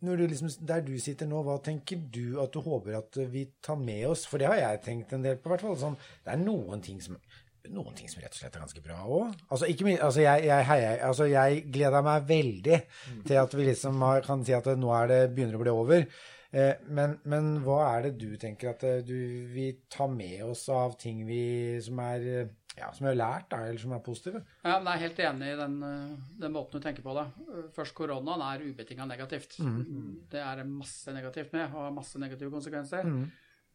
du 0.00 0.26
liksom, 0.26 0.50
der 0.68 0.84
du 0.86 0.94
sitter 1.02 1.26
nå, 1.26 1.42
hva 1.46 1.58
tenker 1.64 2.00
du 2.14 2.38
at 2.42 2.54
du 2.54 2.62
håper 2.62 3.00
at 3.00 3.18
vi 3.32 3.48
tar 3.64 3.78
med 3.80 4.06
oss? 4.12 4.24
For 4.30 4.40
det 4.40 4.50
har 4.50 4.60
jeg 4.60 4.82
tenkt 4.86 5.12
en 5.16 5.26
del 5.26 5.38
på, 5.40 5.50
i 5.50 5.54
hvert 5.54 5.66
fall. 5.66 5.78
Sånn, 5.80 5.98
det 6.24 6.34
er 6.34 6.42
noen 6.42 6.84
ting 6.84 7.02
som 7.02 7.18
noen 7.68 7.96
ting 7.96 8.08
som 8.08 8.22
rett 8.22 8.32
og 8.32 8.38
slett 8.40 8.54
er 8.56 8.62
ganske 8.62 8.80
bra 8.80 8.98
òg. 9.04 9.32
Altså, 9.52 9.68
altså, 9.68 10.22
altså, 10.24 11.26
jeg 11.28 11.62
gleder 11.74 12.04
meg 12.06 12.28
veldig 12.28 12.78
til 13.26 13.40
at 13.42 13.56
vi 13.58 13.66
liksom 13.66 14.00
har, 14.06 14.22
kan 14.24 14.44
si 14.46 14.54
at 14.56 14.70
nå 14.78 14.94
det, 15.10 15.20
begynner 15.34 15.58
å 15.58 15.62
bli 15.62 15.74
over. 15.74 16.06
Eh, 16.50 16.78
men, 16.88 17.18
men 17.28 17.58
hva 17.60 17.82
er 17.90 18.06
det 18.06 18.14
du 18.22 18.30
tenker 18.40 18.70
at 18.70 18.84
eh, 18.88 19.02
du 19.04 19.48
vil 19.52 19.82
ta 19.92 20.06
med 20.08 20.46
oss 20.46 20.64
av 20.72 20.94
ting 21.00 21.26
vi, 21.28 21.42
som, 21.84 22.00
er, 22.00 22.24
eh, 22.24 22.54
ja, 22.78 22.88
som 22.96 23.10
har 23.10 23.18
lært, 23.18 23.50
da, 23.52 23.60
eller 23.66 23.82
som 23.82 23.92
er 23.92 24.00
positive? 24.04 24.40
Ja, 24.62 24.78
men 24.78 24.88
Jeg 24.88 24.94
er 24.94 25.04
helt 25.04 25.20
enig 25.26 25.50
i 25.52 25.58
den, 25.60 25.76
den 26.40 26.54
måten 26.54 26.80
du 26.80 26.86
tenker 26.86 27.04
på 27.04 27.16
det. 27.18 27.26
Først, 27.76 27.96
koronaen 27.98 28.44
er 28.46 28.64
ubetinga 28.64 29.04
negativt. 29.10 29.58
Det 30.32 30.40
er 30.40 30.64
masse 30.70 31.12
negativt 31.12 31.52
med, 31.52 31.68
og 31.68 31.84
har 31.84 31.94
masse 31.98 32.22
negative 32.22 32.54
konsekvenser. 32.54 33.12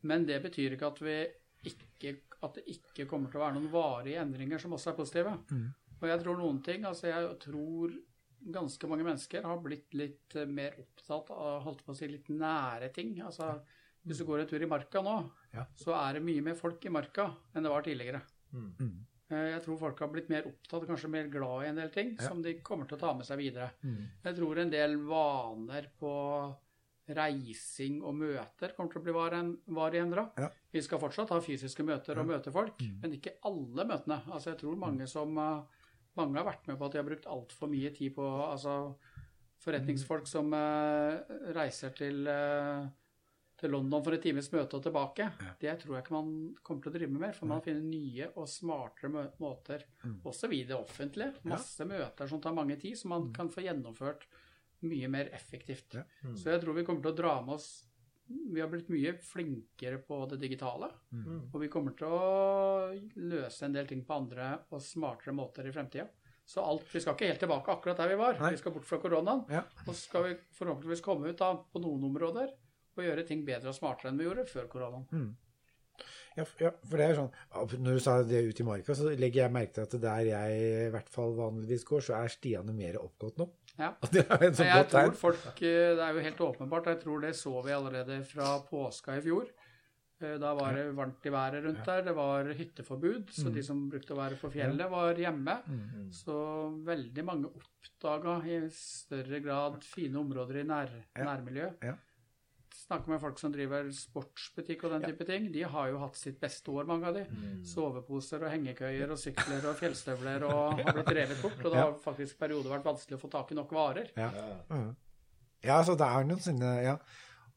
Men 0.04 0.26
det 0.28 0.42
betyr 0.44 0.74
ikke 0.76 0.90
at 0.90 1.06
vi 1.06 1.18
ikke, 1.64 2.18
at 2.44 2.58
det 2.58 2.66
ikke 2.74 3.06
kommer 3.08 3.32
til 3.32 3.40
å 3.40 3.46
være 3.46 3.56
noen 3.56 3.70
varige 3.72 4.20
endringer 4.20 4.60
som 4.60 4.74
også 4.76 4.92
er 4.92 4.98
positive. 4.98 5.38
Og 6.02 6.10
jeg 6.10 6.20
tror 6.20 6.36
noen 6.36 6.58
ting 6.66 6.84
Altså, 6.90 7.08
jeg 7.08 7.30
tror 7.46 7.94
ganske 8.52 8.88
mange 8.90 9.04
mennesker 9.08 9.44
har 9.48 9.58
blitt 9.64 9.94
litt 9.94 10.36
eh, 10.36 10.46
mer 10.46 10.76
opptatt 10.80 11.30
av 11.32 11.62
holdt 11.64 11.86
på 11.86 11.92
å 11.94 11.96
si, 11.96 12.08
litt 12.08 12.28
nære 12.30 12.92
ting. 12.94 13.16
Altså, 13.22 13.62
hvis 14.06 14.18
du 14.20 14.26
går 14.26 14.42
en 14.44 14.48
tur 14.48 14.62
i 14.62 14.66
marka 14.68 15.02
nå, 15.02 15.30
Ja. 15.54 15.66
så 15.76 15.94
er 15.96 16.14
det 16.14 16.24
mye 16.24 16.42
mer 16.44 16.56
folk 16.56 16.84
i 16.86 16.90
marka 16.90 17.30
enn 17.56 17.64
det 17.64 17.70
var 17.72 17.82
tidligere. 17.84 18.22
Mm. 18.54 19.06
Eh, 19.30 19.50
Jeg 19.54 19.62
tror 19.64 19.78
folk 19.80 20.00
har 20.00 20.08
blitt 20.10 20.30
mer 20.30 20.44
opptatt, 20.46 20.88
kanskje 20.88 21.10
mer 21.10 21.28
glad 21.28 21.64
i 21.64 21.68
en 21.70 21.76
del 21.76 21.90
ting, 21.90 22.16
Ja. 22.20 22.28
som 22.28 22.42
de 22.42 22.56
kommer 22.62 22.86
til 22.88 22.98
å 22.98 23.00
ta 23.00 23.14
med 23.14 23.26
seg 23.26 23.38
videre. 23.40 23.72
Mm. 23.84 24.10
Jeg 24.26 24.36
tror 24.36 24.58
en 24.60 24.70
del 24.70 24.98
vaner 24.98 25.88
på 26.00 26.56
reising 27.10 28.02
og 28.04 28.16
møter 28.16 28.74
kommer 28.78 28.92
til 28.94 29.02
å 29.02 29.04
bli 29.04 29.14
varig. 29.76 30.04
Ja. 30.40 30.50
Vi 30.72 30.82
skal 30.82 31.00
fortsatt 31.00 31.30
ha 31.30 31.40
fysiske 31.44 31.84
møter 31.84 32.18
og 32.20 32.28
møte 32.30 32.52
folk, 32.52 32.80
men 33.02 33.12
ikke 33.18 33.36
alle 33.44 33.84
møtene. 33.90 34.22
Altså, 34.32 34.52
jeg 34.54 34.60
tror 34.60 34.78
mange 34.80 35.08
som 35.08 35.38
eh, 35.38 35.64
mange 36.20 36.40
har 36.40 36.48
vært 36.48 36.68
med 36.70 36.80
på 36.80 36.88
at 36.88 36.96
de 36.96 37.02
har 37.02 37.08
brukt 37.08 37.30
altfor 37.30 37.72
mye 37.72 37.92
tid 37.96 38.14
på 38.18 38.26
altså, 38.46 38.76
forretningsfolk 39.64 40.28
som 40.30 40.54
eh, 40.58 41.34
reiser 41.56 41.96
til, 41.98 42.28
eh, 42.30 42.84
til 43.60 43.74
London 43.74 44.04
for 44.06 44.16
en 44.16 44.24
times 44.24 44.52
møte 44.54 44.78
og 44.78 44.86
tilbake. 44.86 45.30
Det 45.62 45.74
tror 45.82 45.98
jeg 45.98 46.06
ikke 46.06 46.16
man 46.18 46.34
kommer 46.62 46.86
til 46.86 46.94
å 46.94 46.96
drive 46.98 47.16
med 47.16 47.26
mer, 47.26 47.38
for 47.38 47.50
man 47.50 47.64
finner 47.66 47.86
nye 47.88 48.30
og 48.34 48.50
smartere 48.52 49.14
måter. 49.14 49.32
måter. 49.44 49.88
Også 50.30 50.52
vi 50.52 50.62
i 50.64 50.70
det 50.70 50.78
offentlige. 50.78 51.38
Masse 51.50 51.88
møter 51.90 52.30
som 52.30 52.44
tar 52.44 52.58
mange 52.58 52.78
tid, 52.82 53.00
som 53.00 53.16
man 53.16 53.32
kan 53.36 53.52
få 53.54 53.66
gjennomført 53.66 54.28
mye 54.84 55.08
mer 55.08 55.32
effektivt. 55.36 55.96
Ja. 55.96 56.06
Så 56.36 56.52
jeg 56.52 56.62
tror 56.62 56.76
vi 56.76 56.86
kommer 56.88 57.06
til 57.06 57.14
å 57.14 57.18
dra 57.22 57.38
med 57.46 57.56
oss 57.56 57.70
Vi 58.28 58.62
har 58.62 58.70
blitt 58.72 58.90
mye 58.94 59.14
flinkere 59.20 60.00
på 60.08 60.20
det 60.32 60.40
digitale. 60.42 60.90
Og 61.52 61.58
vi 61.62 61.70
kommer 61.72 61.96
til 61.98 62.08
å 62.08 62.94
løse 63.20 63.66
en 63.68 63.76
del 63.76 63.88
ting 63.90 64.04
på 64.08 64.16
andre 64.16 64.52
og 64.72 64.82
smartere 64.82 65.36
måter 65.36 65.68
i 65.68 65.74
fremtida. 65.76 66.08
Så 66.46 66.60
alt, 66.60 66.88
vi 66.92 67.00
skal 67.00 67.16
ikke 67.16 67.30
helt 67.30 67.40
tilbake 67.40 67.72
akkurat 67.72 68.00
der 68.02 68.10
vi 68.12 68.20
var. 68.20 68.36
Nei. 68.42 68.52
Vi 68.52 68.60
skal 68.60 68.74
bort 68.76 68.88
fra 68.88 69.00
koronaen. 69.00 69.46
Ja. 69.52 69.62
Og 69.86 69.94
så 69.94 70.02
skal 70.02 70.26
vi 70.28 70.34
forhåpentligvis 70.58 71.04
komme 71.06 71.32
ut 71.32 71.40
da, 71.40 71.54
på 71.56 71.80
noen 71.84 72.04
områder 72.10 72.52
og 72.94 73.06
gjøre 73.06 73.24
ting 73.26 73.46
bedre 73.48 73.72
og 73.72 73.78
smartere 73.78 74.12
enn 74.12 74.20
vi 74.20 74.28
gjorde 74.28 74.46
før 74.52 74.68
koronaen. 74.70 75.08
Ja, 76.38 76.46
ja, 76.60 76.72
for 76.90 76.98
det 76.98 77.06
er 77.10 77.16
sånn 77.20 77.32
Når 77.84 77.94
du 77.94 78.00
sa 78.02 78.16
det 78.24 78.40
ut 78.50 78.60
i 78.60 78.64
marka, 78.66 78.96
så 78.98 79.10
legger 79.14 79.44
jeg 79.44 79.52
merke 79.54 79.74
til 79.74 79.84
at 79.86 80.02
der 80.02 80.24
jeg 80.32 80.62
i 80.88 80.92
hvert 80.94 81.10
fall 81.10 81.36
vanligvis 81.38 81.84
går, 81.86 82.02
så 82.02 82.16
er 82.24 82.28
stiene 82.34 82.74
mer 82.74 82.98
oppgått 83.02 83.38
nå. 83.38 83.50
Ja. 83.78 83.92
Det 84.14 84.24
er 84.30 84.48
et 84.50 84.58
jeg 84.62 84.74
godt 84.74 84.90
tror 84.94 85.14
folk, 85.18 85.62
eh, 85.62 85.94
Det 85.98 86.00
er 86.08 86.14
jo 86.14 86.20
helt 86.30 86.42
åpenbart. 86.48 86.86
Jeg 86.94 87.00
tror 87.04 87.22
det 87.22 87.36
så 87.36 87.54
vi 87.66 87.72
allerede 87.72 88.24
fra 88.26 88.60
påska 88.70 89.18
i 89.18 89.22
fjor. 89.26 89.48
Eh, 90.22 90.38
Da 90.40 90.54
var 90.56 90.74
det 90.78 90.86
varmt 90.96 91.26
i 91.26 91.30
været 91.34 91.64
rundt 91.66 91.84
der. 91.86 92.02
Det 92.06 92.16
var 92.16 92.44
hytteforbud, 92.54 93.30
så 93.34 93.48
Mm. 93.50 93.54
de 93.56 93.64
som 93.64 93.90
brukte 93.90 94.14
å 94.14 94.18
være 94.22 94.38
på 94.40 94.52
fjellet, 94.54 94.90
var 94.90 95.14
hjemme. 95.16 95.58
Så 96.14 96.36
veldig 96.86 97.26
mange 97.26 97.50
oppdaga 97.50 98.38
i 98.46 98.60
større 98.70 99.40
grad 99.44 99.84
fine 99.84 100.16
områder 100.22 100.62
i 100.62 100.64
nær, 100.64 100.90
Ja. 101.18 101.24
nærmiljøet. 101.26 101.98
Snakker 102.74 103.14
med 103.14 103.22
folk 103.22 103.38
som 103.40 103.52
driver 103.54 103.86
sportsbutikk 103.94 104.84
og 104.88 104.96
den 104.96 105.04
type 105.06 105.26
ting. 105.30 105.46
De 105.54 105.62
har 105.70 105.92
jo 105.92 106.00
hatt 106.02 106.18
sitt 106.18 106.40
beste 106.42 106.74
år, 106.74 106.88
mange 106.90 107.06
av 107.10 107.20
de. 107.20 107.24
Soveposer 107.70 108.42
og 108.44 108.50
hengekøyer 108.52 109.14
og 109.14 109.20
sykler 109.22 109.68
og 109.70 109.78
fjellstøvler 109.80 110.48
og 110.50 110.82
har 110.82 110.98
blitt 110.98 111.14
revet 111.20 111.44
bort. 111.44 111.60
Og 111.62 111.70
det 111.70 111.80
har 111.80 111.94
faktisk 112.04 112.36
i 112.36 112.42
perioder 112.42 112.74
vært 112.74 112.90
vanskelig 112.90 113.20
å 113.20 113.22
få 113.22 113.30
tak 113.36 113.54
i 113.54 113.60
nok 113.60 113.76
varer. 113.78 114.10
Ja. 114.18 114.32
Ja, 115.64 115.78
så 115.86 115.96
det 115.96 116.10
er 116.10 116.26
noen 116.28 116.42
sånne 116.44 116.74
Ja. 116.84 116.98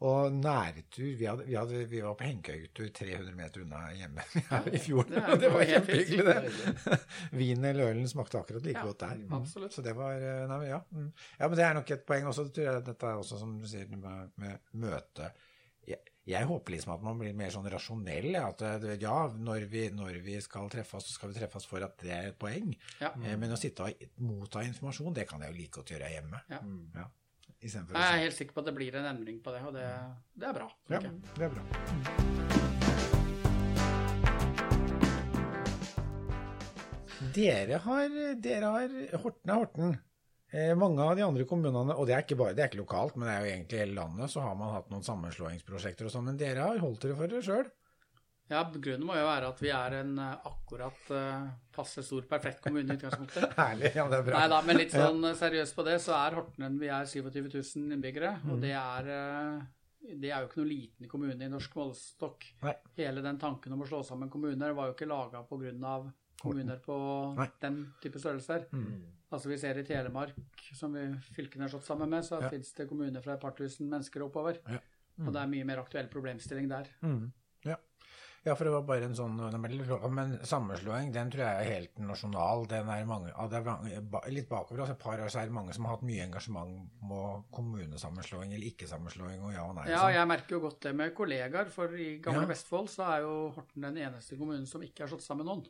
Og 0.04 0.32
næretur 0.36 1.06
vi, 1.16 1.24
hadde, 1.24 1.44
vi, 1.48 1.54
hadde, 1.56 1.78
vi 1.88 2.00
var 2.04 2.14
på 2.20 2.26
hengekøyetur 2.28 2.90
300 2.98 3.32
meter 3.38 3.62
unna 3.64 3.78
hjemme 3.96 4.24
i 4.76 4.80
fjor. 4.84 5.06
Det 5.08 5.22
er 5.22 5.40
Det 5.40 5.50
var 5.54 5.64
kjempehyggelig, 5.70 6.26
det. 6.26 6.98
Vinen 7.40 7.64
eller 7.70 7.94
ølen 7.94 8.08
smakte 8.10 8.42
akkurat 8.42 8.66
like 8.66 8.76
Ja, 8.82 8.84
godt 8.90 9.00
der. 9.06 9.16
Mhm. 9.22 9.32
absolutt. 9.40 9.72
Så 9.72 9.82
det 9.86 9.94
var 9.96 10.20
eh, 10.20 10.42
Nei, 10.50 10.60
ja. 10.68 10.82
Mm. 10.92 11.08
ja. 11.38 11.48
Men 11.48 11.56
det 11.56 11.64
er 11.64 11.74
nok 11.80 11.94
et 11.96 12.04
poeng 12.12 12.28
også, 12.28 12.48
tror 12.52 12.68
jeg. 12.68 12.84
Dette 12.90 13.08
er 13.08 13.22
også, 13.24 13.40
som 13.40 13.56
du 13.62 13.64
sier, 13.72 13.88
med, 13.96 14.30
med 14.36 14.58
møte. 14.84 15.30
Jeg, 15.88 16.02
jeg 16.26 16.44
håper 16.50 16.74
liksom 16.74 16.92
at 16.96 17.02
man 17.06 17.16
blir 17.20 17.32
mer 17.38 17.52
sånn 17.54 17.68
rasjonell. 17.72 18.32
At 18.42 18.66
eh, 18.68 18.88
ja, 19.00 19.16
når 19.32 19.64
vi, 19.72 19.88
når 19.96 20.20
vi 20.28 20.36
skal 20.44 20.68
treffes, 20.76 21.08
så 21.08 21.16
skal 21.16 21.32
vi 21.32 21.40
treffes 21.40 21.64
for 21.72 21.80
at 21.88 21.96
det 22.04 22.12
er 22.12 22.32
et 22.34 22.38
poeng. 22.42 22.74
Ja. 23.00 23.14
Eh, 23.24 23.36
Men 23.40 23.56
å 23.56 23.56
sitte 23.60 23.88
og 23.88 24.08
motta 24.28 24.60
informasjon, 24.66 25.14
det 25.16 25.24
kan 25.30 25.40
jeg 25.40 25.54
jo 25.54 25.62
like 25.62 25.78
godt 25.80 25.96
gjøre 25.96 26.12
hjemme. 26.18 26.44
Ja. 26.52 26.60
Ja. 27.00 27.08
Istedenfor 27.60 27.96
å 27.96 28.00
Jeg 28.02 28.16
er 28.16 28.24
helt 28.26 28.36
sikker 28.36 28.56
på 28.56 28.62
at 28.62 28.68
det 28.68 28.74
blir 28.76 28.96
en 29.00 29.08
endring 29.10 29.38
på 29.44 29.54
det, 29.54 29.62
og 29.64 29.72
det, 29.76 29.86
det 30.36 30.48
er 30.50 30.56
bra. 30.56 30.68
Ja, 30.92 31.00
det 31.00 31.46
er 31.46 31.54
bra. 31.54 31.62
Dere 37.36 37.80
har, 37.84 38.18
dere 38.44 38.74
har 38.74 38.92
Horten 39.22 39.52
er 39.52 39.60
Horten. 39.60 39.96
Eh, 40.52 40.74
mange 40.78 41.02
av 41.02 41.16
de 41.18 41.24
andre 41.26 41.44
kommunene, 41.48 41.96
og 41.96 42.06
det 42.06 42.14
er 42.14 42.22
ikke 42.22 42.38
bare, 42.38 42.54
det 42.56 42.62
er 42.62 42.70
ikke 42.70 42.84
lokalt, 42.84 43.16
men 43.16 43.26
det 43.26 43.34
er 43.34 43.40
jo 43.42 43.54
egentlig 43.54 43.80
hele 43.82 43.96
landet, 43.98 44.30
så 44.32 44.44
har 44.44 44.54
man 44.58 44.76
hatt 44.76 44.92
noen 44.92 45.04
sammenslåingsprosjekter 45.04 46.06
og 46.06 46.12
sånn, 46.14 46.28
men 46.30 46.38
dere 46.40 46.68
har 46.68 46.80
holdt 46.84 47.02
dere 47.02 47.18
for 47.18 47.32
dere 47.32 47.44
sjøl. 47.44 47.66
Ja, 48.48 48.60
Grunnen 48.70 49.02
må 49.08 49.16
jo 49.18 49.24
være 49.26 49.48
at 49.50 49.60
vi 49.60 49.70
er 49.74 49.94
en 50.02 50.18
eh, 50.22 50.34
akkurat 50.46 51.08
uh, 51.10 51.46
passe 51.74 52.02
stor, 52.06 52.22
perfekt 52.30 52.60
kommune 52.62 52.92
i 52.92 52.96
utgangspunktet. 52.96 53.48
Herlig, 53.58 53.90
ja, 53.96 54.04
det 54.12 54.20
er 54.20 54.26
bra. 54.28 54.38
Nei 54.38 54.50
da, 54.52 54.60
men 54.62 54.78
litt 54.78 54.92
sånn 54.94 55.24
seriøst 55.34 55.74
på 55.74 55.84
det, 55.88 55.96
så 56.04 56.14
er 56.20 56.36
Horten 56.38 56.62
en 56.68 56.76
Vi 56.78 56.86
er 56.94 57.08
27 57.10 57.48
000 57.50 57.96
innbyggere, 57.96 58.36
Mm. 58.44 58.52
og 58.54 58.60
det 58.62 58.70
er 58.78 59.10
eh, 59.16 59.64
det 60.06 60.30
er 60.30 60.44
jo 60.44 60.46
ikke 60.46 60.60
noen 60.60 60.70
liten 60.70 61.08
kommune 61.10 61.42
i 61.42 61.50
norsk 61.50 61.72
målestokk. 61.74 62.44
Hele 62.94 63.22
den 63.24 63.38
tanken 63.42 63.72
om 63.74 63.80
å 63.82 63.88
slå 63.90 64.04
sammen 64.06 64.30
kommuner 64.30 64.70
var 64.76 64.86
jo 64.92 64.94
ikke 64.94 65.08
laga 65.10 65.40
pga. 65.42 66.12
kommuner 66.38 66.78
på 66.84 66.96
Nei. 67.34 67.48
den 67.64 67.80
type 68.04 68.20
størrelser. 68.22 68.68
Altså 69.32 69.48
Vi 69.50 69.56
ser 69.58 69.80
i 69.80 69.82
Telemark, 69.88 70.36
som 70.78 70.92
vi 70.94 71.08
fylkene 71.34 71.64
er 71.66 71.72
slått 71.72 71.88
sammen 71.88 72.08
med, 72.12 72.22
så 72.22 72.38
Ja. 72.40 72.48
finnes 72.52 72.70
det 72.76 72.86
kommuner 72.88 73.20
fra 73.24 73.34
et 73.34 73.40
par 73.40 73.56
tusen 73.58 73.88
mennesker 73.90 74.22
oppover. 74.22 74.60
Ja. 74.70 74.78
Og 75.26 75.32
det 75.32 75.42
er 75.42 75.50
mye 75.50 75.64
mer 75.66 75.78
aktuell 75.82 76.06
problemstilling 76.12 76.68
der. 76.70 76.86
Mm. 77.02 77.32
Ja. 78.46 78.52
ja, 78.52 78.54
for 78.56 78.68
det 78.68 78.72
var 78.76 78.84
bare 78.86 79.08
en 79.08 79.16
sånn 79.18 79.36
Men 80.14 80.36
sammenslåing, 80.46 81.12
den 81.14 81.30
tror 81.34 81.42
jeg 81.42 81.62
er 81.62 81.72
helt 81.74 81.98
nasjonal. 81.98 82.66
Den 82.70 82.90
er 82.92 83.08
mange, 83.08 83.32
det 83.50 83.60
er 83.60 84.34
litt 84.34 84.48
bakover. 84.48 84.84
altså 84.84 84.94
Et 84.94 85.02
par 85.02 85.20
år 85.20 85.32
så 85.32 85.42
er 85.42 85.50
det 85.50 85.56
mange 85.56 85.74
som 85.74 85.88
har 85.88 85.96
hatt 85.96 86.06
mye 86.06 86.26
engasjement 86.26 87.00
med 87.10 87.48
kommunesammenslåing 87.56 88.54
eller 88.54 88.70
ikke-sammenslåing 88.70 89.42
og 89.42 89.56
ja 89.56 89.64
og 89.66 89.74
nei. 89.80 89.88
Ja, 89.90 90.04
jeg 90.14 90.30
merker 90.30 90.56
jo 90.56 90.62
godt 90.68 90.80
det 90.86 90.94
med 90.96 91.14
kollegaer, 91.16 91.72
for 91.72 91.90
i 91.98 92.18
gamle 92.22 92.46
Ja. 92.46 92.52
Vestfold 92.54 92.88
så 92.92 93.08
er 93.10 93.26
jo 93.26 93.34
Horten 93.56 93.82
den 93.82 93.98
eneste 94.06 94.38
kommunen 94.38 94.66
som 94.66 94.82
ikke 94.86 95.04
har 95.04 95.12
slått 95.12 95.26
sammen 95.26 95.46
noen. 95.50 95.66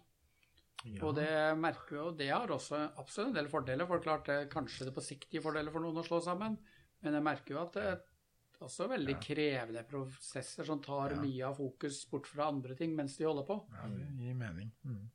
Og 1.02 1.16
det 1.16 1.30
merker 1.59 1.97
vi 1.97 2.02
og 2.02 2.18
det 2.18 2.28
har 2.30 2.50
også 2.52 2.78
absolutt 3.00 3.33
en 3.33 3.38
del 3.40 3.49
fordeler. 3.50 3.88
For 3.88 4.02
klart 4.04 4.28
det, 4.30 4.50
kanskje 4.52 4.87
det 4.87 4.95
på 4.95 5.02
sikt 5.04 5.33
gir 5.33 5.42
fordeler 5.42 5.75
for 5.75 5.83
noen 5.83 5.99
å 5.99 6.04
slå 6.06 6.21
sammen, 6.23 6.59
men 7.02 7.16
jeg 7.16 7.25
merker 7.26 7.56
jo 7.56 7.62
at 7.64 7.73
det 7.75 7.87
er 7.90 7.97
også 8.64 8.88
veldig 8.88 9.16
krevende 9.20 9.82
prosesser 9.88 10.64
som 10.64 10.80
tar 10.82 11.10
Ja. 11.14 11.20
mye 11.20 11.44
av 11.48 11.56
fokus 11.56 12.04
bort 12.10 12.26
fra 12.26 12.48
andre 12.48 12.75
ting 12.75 12.94
mens 12.96 13.16
de 13.16 13.25
holder 13.25 13.44
på. 13.44 13.58
Ja, 13.72 13.88
det 13.88 14.08
gir 14.18 14.34
mening. 14.34 14.72
Mm. 14.84 15.10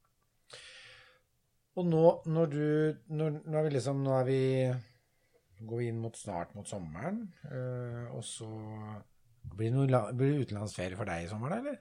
Og 1.80 1.86
nå, 1.88 2.06
når 2.28 2.50
du 2.52 2.98
når, 3.16 3.42
Nå 3.48 3.58
er 3.58 3.64
vi 3.64 3.70
liksom 3.78 4.02
Nå 4.04 4.12
er 4.20 4.26
vi 4.28 4.40
Går 5.64 5.78
vi 5.78 5.88
inn 5.88 6.02
mot 6.02 6.16
snart 6.18 6.56
mot 6.56 6.66
sommeren, 6.68 7.34
øh, 7.46 8.08
og 8.16 8.24
så 8.26 8.48
blir 9.56 9.70
det, 9.70 9.76
noe, 9.76 10.14
blir 10.18 10.32
det 10.34 10.48
utenlandsferie 10.48 10.98
for 10.98 11.06
deg 11.06 11.28
i 11.28 11.30
sommer, 11.30 11.50
da, 11.54 11.60
eller? 11.62 11.78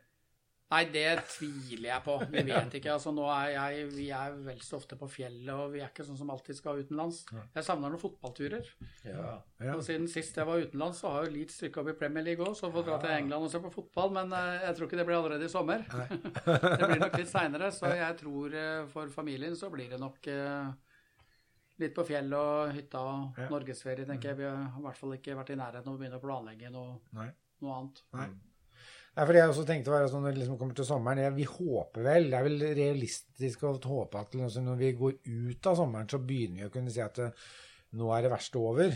Nei, 0.70 0.84
det 0.94 1.06
tviler 1.32 1.88
jeg 1.88 2.02
på. 2.04 2.14
Vi 2.30 2.42
vet 2.50 2.74
ikke. 2.78 2.92
altså 2.94 3.10
nå 3.14 3.24
er 3.34 3.54
jeg, 3.56 3.86
Vi 3.96 4.06
er 4.14 4.36
vel 4.46 4.60
så 4.62 4.78
ofte 4.78 4.98
på 4.98 5.08
fjellet, 5.10 5.50
og 5.50 5.72
vi 5.74 5.80
er 5.82 5.88
ikke 5.90 6.06
sånn 6.06 6.18
som 6.20 6.30
alltid 6.30 6.58
skal 6.58 6.82
utenlands. 6.84 7.24
Jeg 7.56 7.66
savner 7.66 7.90
noen 7.90 8.02
fotballturer. 8.02 8.68
Ja. 9.06 9.32
Ja. 9.60 9.74
Og 9.74 9.82
siden 9.86 10.06
sist 10.10 10.38
jeg 10.38 10.46
var 10.46 10.62
utenlands, 10.62 11.00
så 11.02 11.10
har 11.14 11.26
jo 11.26 11.32
Leeds 11.34 11.58
rykka 11.64 11.82
opp 11.82 11.90
i 11.90 11.96
Premier 11.98 12.26
League 12.28 12.46
òg, 12.46 12.54
så 12.58 12.70
får 12.70 12.86
dra 12.86 13.00
til 13.02 13.16
England 13.16 13.48
og 13.48 13.50
se 13.52 13.62
på 13.64 13.72
fotball. 13.74 14.14
Men 14.20 14.36
eh, 14.36 14.60
jeg 14.68 14.76
tror 14.76 14.88
ikke 14.88 15.00
det 15.00 15.06
blir 15.08 15.18
allerede 15.18 15.48
i 15.48 15.52
sommer. 15.52 15.82
det 15.90 16.86
blir 16.86 17.02
nok 17.02 17.18
litt 17.18 17.32
seinere. 17.36 17.72
Så 17.74 17.90
jeg 17.90 18.20
tror 18.22 18.54
eh, 18.60 18.84
for 18.92 19.10
familien 19.14 19.58
så 19.58 19.72
blir 19.74 19.90
det 19.90 19.98
nok 20.02 20.30
eh, 20.30 20.70
litt 21.82 21.96
på 21.96 22.04
fjell 22.06 22.30
og 22.36 22.76
hytta 22.76 23.02
og 23.08 23.42
norgesferie, 23.50 24.06
tenker 24.06 24.32
jeg. 24.32 24.42
Vi 24.42 24.46
har 24.46 24.78
i 24.78 24.86
hvert 24.86 25.02
fall 25.02 25.16
ikke 25.16 25.34
vært 25.40 25.50
i 25.56 25.58
nærheten 25.58 25.90
av 25.90 25.96
å 25.96 26.00
begynne 26.00 26.20
å 26.20 26.24
planlegge 26.24 26.70
noe, 26.70 27.26
noe 27.64 27.80
annet. 27.80 28.04
Nei. 28.14 28.28
Nei, 29.10 29.24
fordi 29.26 29.40
jeg 29.40 29.50
også 29.50 29.66
tenkte 29.66 29.90
være 29.92 30.08
sånn 30.10 30.22
når 30.22 30.34
det 30.34 30.40
liksom 30.44 30.58
kommer 30.60 30.76
til 30.78 30.86
sommeren 30.86 31.34
Vi 31.34 31.46
håper 31.48 32.04
vel, 32.06 32.28
det 32.30 32.36
er 32.38 32.46
vel 32.46 32.60
realistisk 32.78 33.64
å 33.66 33.74
håpe 33.74 34.20
at 34.22 34.36
liksom, 34.38 34.68
når 34.70 34.78
vi 34.80 34.90
går 35.00 35.16
ut 35.26 35.70
av 35.70 35.78
sommeren, 35.80 36.10
så 36.10 36.20
begynner 36.22 36.62
vi 36.62 36.68
å 36.68 36.74
kunne 36.74 36.94
si 36.94 37.02
at 37.02 37.18
det, 37.18 37.30
nå 37.98 38.10
er 38.14 38.22
det 38.22 38.30
verste 38.30 38.60
over. 38.62 38.94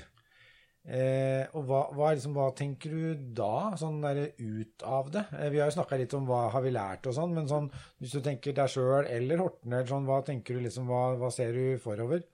Eh, 0.85 1.49
og 1.56 1.64
hva, 1.64 1.80
hva, 1.97 2.11
liksom, 2.12 2.35
hva 2.37 2.50
tenker 2.56 2.92
du 2.92 3.28
da, 3.37 3.73
sånn 3.80 4.02
der 4.04 4.21
ut 4.37 4.85
av 4.85 5.09
det? 5.14 5.23
Eh, 5.38 5.49
vi 5.54 5.62
har 5.62 5.71
jo 5.71 5.76
snakka 5.78 5.97
litt 5.97 6.14
om 6.16 6.28
hva 6.28 6.42
har 6.52 6.62
vi 6.62 6.75
lært 6.75 7.09
og 7.09 7.16
sånn, 7.16 7.33
men 7.35 7.49
sånn, 7.49 7.71
hvis 8.04 8.12
du 8.12 8.21
tenker 8.23 8.54
deg 8.56 8.68
sjøl 8.71 9.09
eller 9.09 9.40
Horten, 9.40 9.73
eller 9.73 9.88
sånn, 9.88 10.04
hva 10.06 10.21
tenker 10.26 10.59
du 10.59 10.66
liksom, 10.66 10.90
hva, 10.92 11.14
hva 11.18 11.30
ser 11.33 11.56
du 11.56 11.80
forover? 11.83 12.26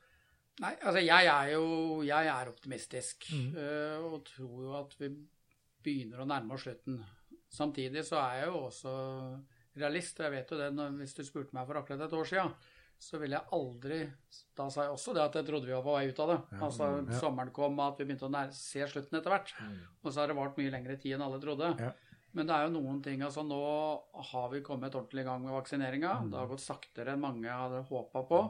Nei, 0.60 0.74
altså 0.82 1.00
jeg 1.00 1.28
er 1.30 1.52
jo 1.54 1.64
jeg 2.04 2.26
er 2.28 2.50
optimistisk 2.50 3.30
eh, 3.32 4.02
og 4.02 4.18
tror 4.28 4.66
jo 4.66 4.74
at 4.82 4.98
vi 4.98 5.12
begynner 5.80 6.20
å 6.20 6.28
nærme 6.28 6.58
oss 6.58 6.66
slutten. 6.66 6.98
Samtidig 7.50 8.04
så 8.06 8.20
er 8.22 8.42
jeg 8.42 8.52
jo 8.52 8.66
også 8.68 8.92
realist, 9.80 10.20
og 10.20 10.26
jeg 10.26 10.34
vet 10.36 10.52
jo 10.52 10.58
det 10.60 10.68
når, 10.74 11.00
hvis 11.00 11.16
du 11.16 11.24
spurte 11.26 11.56
meg 11.56 11.66
for 11.66 11.80
akkurat 11.80 12.04
et 12.06 12.14
år 12.20 12.28
siden, 12.30 12.52
så 13.00 13.16
ville 13.16 13.38
jeg 13.38 13.48
aldri 13.56 13.98
Da 14.58 14.66
sa 14.68 14.84
jeg 14.84 14.92
også 14.92 15.14
det 15.16 15.22
at 15.22 15.36
jeg 15.38 15.46
trodde 15.48 15.68
vi 15.68 15.72
var 15.72 15.84
på 15.86 15.94
vei 15.94 16.10
ut 16.10 16.18
av 16.20 16.30
det. 16.34 16.38
altså 16.60 16.88
ja. 16.98 17.18
sommeren 17.22 17.52
kom, 17.56 17.80
at 17.80 17.98
vi 17.98 18.06
begynte 18.06 18.28
å 18.28 18.32
nær, 18.32 18.52
se 18.52 18.84
slutten 18.92 19.18
etter 19.18 19.32
hvert. 19.32 19.54
Og 20.02 20.12
så 20.12 20.20
har 20.20 20.30
det 20.30 20.36
vart 20.36 20.58
mye 20.60 20.72
lengre 20.74 20.98
tid 21.00 21.16
enn 21.16 21.24
alle 21.24 21.40
trodde. 21.42 21.72
Ja. 21.80 21.94
Men 22.36 22.46
det 22.46 22.54
er 22.54 22.68
jo 22.68 22.74
noen 22.76 23.00
ting 23.02 23.24
altså 23.26 23.42
Nå 23.42 23.60
har 24.30 24.50
vi 24.52 24.60
kommet 24.62 24.94
ordentlig 24.94 25.24
i 25.24 25.26
gang 25.26 25.40
med 25.42 25.56
vaksineringa. 25.56 26.12
Det 26.30 26.38
har 26.38 26.50
gått 26.52 26.62
saktere 26.62 27.16
enn 27.16 27.24
mange 27.24 27.50
hadde 27.50 27.82
håpa 27.88 28.22
på. 28.28 28.42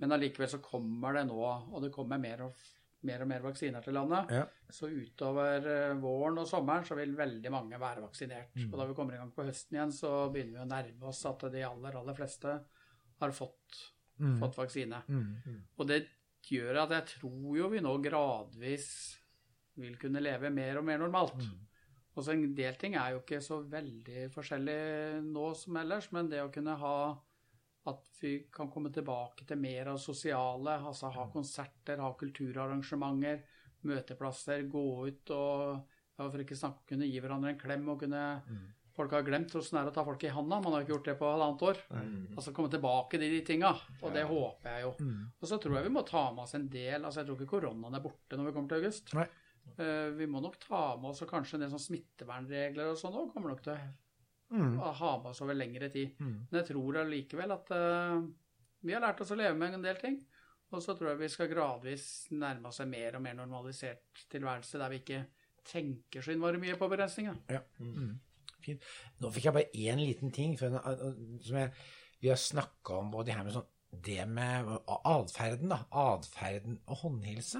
Men 0.00 0.16
allikevel 0.16 0.48
så 0.48 0.62
kommer 0.64 1.18
det 1.18 1.26
nå, 1.28 1.38
og 1.44 1.84
det 1.84 1.92
kommer 1.92 2.18
mer 2.18 2.46
og, 2.46 2.64
mer 3.08 3.22
og 3.24 3.28
mer 3.30 3.40
vaksiner 3.44 3.82
til 3.84 3.94
landet. 3.96 4.30
Ja. 4.34 4.42
Så 4.68 4.90
utover 4.92 5.66
eh, 5.66 5.94
våren 6.02 6.38
og 6.42 6.48
sommeren 6.48 6.84
så 6.84 6.96
vil 6.98 7.14
veldig 7.16 7.50
mange 7.54 7.78
være 7.80 8.02
vaksinert. 8.04 8.50
Mm. 8.56 8.66
Og 8.72 8.78
da 8.78 8.86
vi 8.90 8.96
kommer 8.98 9.14
i 9.16 9.20
gang 9.22 9.30
på 9.32 9.46
høsten 9.48 9.78
igjen, 9.78 9.94
så 9.96 10.10
begynner 10.32 10.58
vi 10.58 10.64
å 10.64 10.68
nærme 10.68 11.08
oss 11.08 11.24
at 11.30 11.46
de 11.54 11.62
aller, 11.64 11.96
aller 12.02 12.18
fleste 12.18 12.58
har 13.20 13.32
fått, 13.36 13.80
Mm. 14.20 14.34
fått 14.42 14.56
vaksine. 14.58 14.98
Mm. 15.08 15.62
Og 15.78 15.86
det 15.88 16.02
gjør 16.44 16.82
at 16.82 16.90
jeg 16.92 17.06
tror 17.14 17.56
jo 17.56 17.68
vi 17.72 17.80
nå 17.80 17.94
gradvis 18.04 18.88
vil 19.80 19.94
kunne 19.96 20.20
leve 20.20 20.50
mer 20.52 20.76
og 20.76 20.84
mer 20.84 20.98
normalt. 21.00 21.40
Mm. 21.40 21.66
Og 22.16 22.24
så 22.26 22.32
En 22.34 22.54
del 22.54 22.74
ting 22.76 22.96
er 23.00 23.12
jo 23.14 23.20
ikke 23.22 23.40
så 23.40 23.62
veldig 23.70 24.26
forskjellig 24.34 25.22
nå 25.24 25.54
som 25.56 25.76
ellers, 25.80 26.10
men 26.12 26.28
det 26.28 26.42
å 26.42 26.52
kunne 26.52 26.76
ha 26.76 26.94
at 27.88 28.18
vi 28.20 28.34
kan 28.52 28.68
komme 28.72 28.90
tilbake 28.92 29.46
til 29.48 29.60
mer 29.60 29.94
av 29.94 30.00
sosiale, 30.02 30.76
altså 30.90 31.08
ha 31.14 31.24
konserter, 31.32 32.02
ha 32.02 32.10
kulturarrangementer, 32.20 33.40
møteplasser, 33.88 34.66
gå 34.68 34.84
ut 35.08 35.32
og 35.32 35.62
ja, 36.20 36.26
for 36.26 36.42
ikke 36.42 36.58
snakke 36.58 36.92
kunne 36.92 37.08
gi 37.08 37.22
hverandre 37.22 37.54
en 37.54 37.60
klem 37.60 37.88
og 37.88 38.02
kunne 38.04 38.26
Folk 38.90 39.12
har 39.14 39.22
glemt 39.24 39.52
hvordan 39.54 39.76
det 39.76 39.80
er 39.80 39.88
å 39.88 39.94
ta 39.94 40.02
folk 40.04 40.24
i 40.26 40.32
handa. 40.34 40.56
Man 40.60 40.74
har 40.74 40.82
ikke 40.82 40.92
gjort 40.92 41.06
det 41.08 41.14
på 41.20 41.28
halvannet 41.30 41.62
år. 41.64 41.78
Altså 42.34 42.52
komme 42.52 42.72
tilbake 42.72 43.20
til 43.22 43.32
de 43.32 43.38
tinga, 43.46 43.70
og 44.02 44.12
det 44.12 44.24
håper 44.28 44.74
jeg 44.74 44.82
jo. 44.84 44.90
Mm. 44.98 45.20
Og 45.38 45.46
så 45.48 45.58
tror 45.62 45.76
jeg 45.78 45.86
vi 45.86 45.92
må 45.94 46.02
ta 46.08 46.24
med 46.34 46.42
oss 46.42 46.56
en 46.58 46.66
del 46.72 46.98
altså 46.98 47.22
Jeg 47.22 47.28
tror 47.28 47.38
ikke 47.38 47.52
koronaen 47.54 47.96
er 47.96 48.02
borte 48.04 48.36
når 48.36 48.50
vi 48.50 48.54
kommer 48.56 48.72
til 48.72 48.82
august. 48.82 49.14
Nei. 49.16 49.28
Uh, 49.78 50.10
vi 50.18 50.26
må 50.28 50.42
nok 50.42 50.58
ta 50.60 50.82
med 51.00 51.12
oss 51.12 51.22
og 51.24 51.30
kanskje 51.30 51.56
en 51.56 51.64
del 51.64 51.72
sånn 51.72 51.86
smittevernregler 51.86 52.90
og 52.90 52.98
sånn 53.00 53.16
òg. 53.22 53.30
Kommer 53.32 53.54
nok 53.54 53.62
til 53.64 53.76
å 53.76 53.78
Mm. 54.50 54.80
og 54.80 54.94
ha 54.98 55.10
med 55.20 55.30
oss 55.30 55.40
over 55.44 55.54
lengre 55.54 55.88
tid. 55.94 56.16
Mm. 56.18 56.38
Men 56.50 56.58
jeg 56.58 56.68
tror 56.72 56.96
allikevel 57.04 57.52
at 57.54 57.68
uh, 57.70 58.22
vi 58.82 58.94
har 58.96 59.02
lært 59.04 59.20
oss 59.22 59.30
å 59.30 59.38
leve 59.38 59.54
med 59.58 59.76
en 59.76 59.84
del 59.84 60.00
ting. 60.00 60.16
Og 60.70 60.82
så 60.82 60.94
tror 60.94 61.12
jeg 61.12 61.20
vi 61.24 61.28
skal 61.32 61.50
gradvis 61.50 62.04
nærme 62.34 62.70
oss 62.70 62.80
en 62.82 62.90
mer 62.90 63.18
og 63.18 63.22
mer 63.24 63.36
normalisert 63.38 64.24
tilværelse 64.30 64.78
der 64.78 64.92
vi 64.92 65.00
ikke 65.02 65.22
tenker 65.66 66.22
så 66.22 66.34
innmari 66.34 66.60
mye 66.62 66.76
på 66.78 66.88
begrensninger. 66.90 67.40
Ja. 67.50 67.62
Mm. 67.82 68.18
Fint. 68.60 68.86
Nå 69.20 69.30
fikk 69.34 69.48
jeg 69.48 69.56
bare 69.56 69.82
én 69.88 70.02
liten 70.02 70.32
ting 70.34 70.56
for, 70.60 70.78
som 71.42 71.58
jeg, 71.58 71.72
vi 72.20 72.30
har 72.30 72.40
snakka 72.40 73.00
om, 73.00 73.14
og 73.16 73.26
det 73.26 73.36
her 73.36 73.46
med 73.46 73.56
sånn 73.58 73.76
Det 73.90 74.22
med 74.30 74.68
atferden, 74.86 75.72
da. 75.72 75.80
Atferden 75.90 76.76
og 76.86 77.00
håndhilse. 77.00 77.58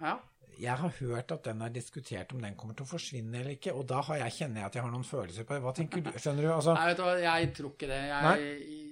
Ja. 0.00 0.14
Jeg 0.58 0.74
har 0.80 0.94
hørt 0.98 1.32
at 1.34 1.44
den 1.46 1.60
er 1.62 1.70
diskutert 1.74 2.32
om 2.34 2.42
den 2.42 2.56
kommer 2.58 2.74
til 2.74 2.86
å 2.86 2.90
forsvinne 2.90 3.40
eller 3.40 3.54
ikke, 3.54 3.74
og 3.78 3.84
da 3.90 4.00
har 4.08 4.24
jeg, 4.24 4.34
kjenner 4.40 4.62
jeg 4.62 4.70
at 4.70 4.78
jeg 4.78 4.84
har 4.84 4.94
noen 4.94 5.06
følelser 5.06 5.46
på 5.46 5.54
det. 5.54 5.62
Hva 5.62 5.74
tenker 5.76 6.02
du? 6.02 6.10
Skjønner 6.16 6.46
du? 6.48 6.50
Altså, 6.54 6.74
Nei, 6.74 6.86
vet 6.90 6.98
du 6.98 7.04
hva, 7.04 7.12
jeg 7.22 7.52
tror 7.58 7.74
ikke 7.76 7.90
det. 7.92 8.00
Jeg, 8.08 8.88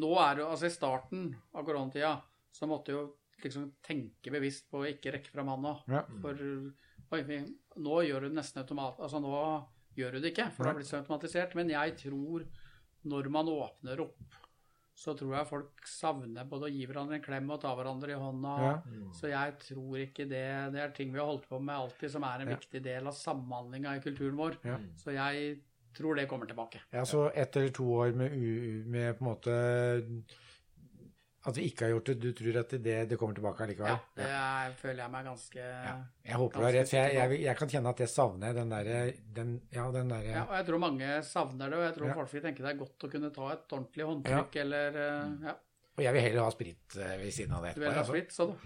nå 0.00 0.14
er 0.22 0.38
det 0.38 0.46
Altså, 0.46 0.70
i 0.70 0.74
starten 0.74 1.28
av 1.52 1.66
koronatida 1.68 2.14
så 2.54 2.68
måtte 2.70 2.92
jeg 2.94 3.00
jo 3.00 3.04
liksom 3.44 3.68
tenke 3.84 4.32
bevisst 4.32 4.70
på 4.72 4.80
å 4.80 4.88
ikke 4.88 5.12
rekke 5.18 5.34
fram 5.34 5.52
handa. 5.52 5.74
Ja. 5.90 6.04
For 6.22 6.40
oi, 7.14 7.40
nå 7.84 8.00
gjør 8.08 8.24
du 8.24 8.30
det 8.30 8.38
nesten 8.38 8.62
automat... 8.64 9.02
Altså, 9.04 9.20
nå 9.20 9.34
gjør 9.98 10.16
du 10.16 10.22
det 10.24 10.32
ikke, 10.32 10.48
for 10.54 10.64
det 10.64 10.72
har 10.72 10.78
blitt 10.80 10.90
så 10.90 11.00
automatisert. 11.02 11.56
Men 11.58 11.72
jeg 11.74 11.96
tror 12.06 12.46
når 13.10 13.28
man 13.32 13.50
åpner 13.52 14.00
opp, 14.06 14.40
så 14.94 15.12
tror 15.18 15.32
jeg 15.34 15.46
folk 15.48 15.86
savner 15.90 16.46
både 16.46 16.68
å 16.68 16.70
gi 16.72 16.84
hverandre 16.86 17.16
en 17.18 17.22
klem 17.24 17.48
og 17.50 17.60
ta 17.64 17.72
hverandre 17.74 18.14
i 18.14 18.18
hånda. 18.20 18.54
Ja. 18.62 18.74
Så 19.18 19.28
jeg 19.32 19.56
tror 19.58 19.96
ikke 19.98 20.28
det 20.30 20.44
Det 20.72 20.80
er 20.84 20.92
ting 20.94 21.12
vi 21.12 21.18
har 21.18 21.26
holdt 21.26 21.48
på 21.50 21.58
med 21.60 21.74
alltid, 21.74 22.10
som 22.12 22.22
er 22.22 22.40
en 22.44 22.48
Ja. 22.52 22.56
viktig 22.56 22.82
del 22.82 23.06
av 23.06 23.12
samhandlinga 23.18 23.96
i 23.96 24.00
kulturen 24.04 24.36
vår. 24.38 24.56
Ja. 24.64 24.78
Så 24.96 25.10
jeg 25.14 25.58
tror 25.94 26.14
det 26.14 26.28
kommer 26.28 26.46
tilbake. 26.46 26.80
Ja, 26.92 27.02
så 27.04 27.30
etter 27.34 27.68
to 27.74 27.84
år 27.84 28.14
med, 28.14 28.32
med 28.86 29.18
på 29.18 29.24
en 29.24 29.30
måte 29.30 30.34
At 31.44 31.52
vi 31.58 31.66
ikke 31.68 31.84
har 31.84 31.90
gjort 31.92 32.06
det, 32.08 32.14
du 32.22 32.30
tror 32.32 32.56
at 32.62 32.70
det, 32.80 32.94
det 33.10 33.16
kommer 33.20 33.34
tilbake 33.36 33.60
allikevel? 33.66 33.90
Ja, 33.92 33.98
det 34.16 34.28
er, 34.32 34.70
føler 34.80 35.00
jeg 35.02 35.10
meg 35.12 35.26
ganske 35.28 35.60
Ja. 35.60 35.82
ja. 35.84 35.96
Jeg 36.24 36.36
håper 36.40 36.56
du 36.56 36.64
har 36.64 36.72
rett, 36.78 36.88
for 36.88 36.96
jeg, 36.96 37.12
jeg, 37.18 37.26
jeg 37.44 37.52
kan 37.58 37.68
kjenne 37.74 37.90
at 37.92 38.00
jeg 38.00 38.08
savner 38.14 38.48
den 38.56 38.68
derre 38.72 39.12
Ja, 39.76 39.84
den 39.92 40.08
derre 40.14 40.32
og 40.46 40.54
jeg 40.56 40.64
tror 40.70 40.80
mange 40.86 41.08
savner 41.28 41.68
det, 41.68 41.76
og 41.76 41.84
jeg 41.84 41.92
tror 41.98 42.08
Ja. 42.08 42.16
folk 42.22 42.32
vil 42.32 42.44
tenke 42.48 42.64
det 42.64 42.72
er 42.72 42.80
godt 42.80 42.96
å 43.04 43.12
kunne 43.12 43.28
ta 43.36 43.44
et 43.52 43.68
ordentlig 43.76 44.04
håndtrykk 44.08 44.52
eller 44.64 44.88
eh, 45.04 45.28
Ja, 45.50 45.54
Og 45.98 46.02
jeg 46.02 46.10
vil 46.16 46.24
heller 46.30 46.42
ha 46.48 46.52
sprit 46.56 46.96
eh, 46.96 47.12
ved 47.20 47.28
siden 47.36 47.52
av 47.54 47.60
det. 47.68 47.74
du 47.76 47.80
vil 47.84 47.92
ha 47.92 48.00
altså. 48.00 48.08
sprit, 48.10 48.32
så 48.32 48.48
du. 48.48 48.54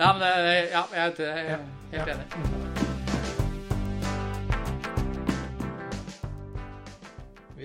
ja, 0.00 0.08
men 0.16 0.20
det, 0.24 0.32
ja, 0.72 0.82
jeg 0.96 1.20
er 1.28 1.60
helt 1.92 2.08
enig. 2.16 2.85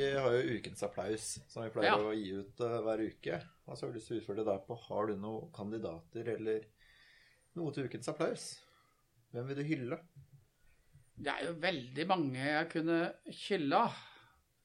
Vi 0.01 0.07
har 0.17 0.33
jo 0.33 0.55
ukens 0.57 0.81
applaus, 0.87 1.25
som 1.51 1.61
vi 1.65 1.69
pleier 1.75 1.91
Ja. 1.91 1.97
å 2.01 2.13
gi 2.15 2.31
ut 2.33 2.61
uh, 2.65 2.79
hver 2.81 3.03
uke. 3.05 3.35
Og 3.67 3.75
så 3.77 3.85
har 3.85 3.91
vi 3.91 3.99
lyst 3.99 4.07
til 4.09 4.17
å 4.17 4.21
utfordre 4.23 4.45
deg 4.47 4.63
på 4.65 4.77
Har 4.87 5.09
du 5.11 5.15
noen 5.21 5.51
kandidater 5.53 6.31
eller 6.33 6.63
noe 7.59 7.73
til 7.75 7.85
ukens 7.85 8.09
applaus? 8.09 8.45
Hvem 9.31 9.51
vil 9.51 9.59
du 9.59 9.63
hylle? 9.67 9.99
Det 11.21 11.29
er 11.35 11.43
jo 11.45 11.53
veldig 11.61 12.05
mange 12.09 12.39
jeg 12.47 12.69
kunne 12.71 12.97
hylla. 13.43 13.81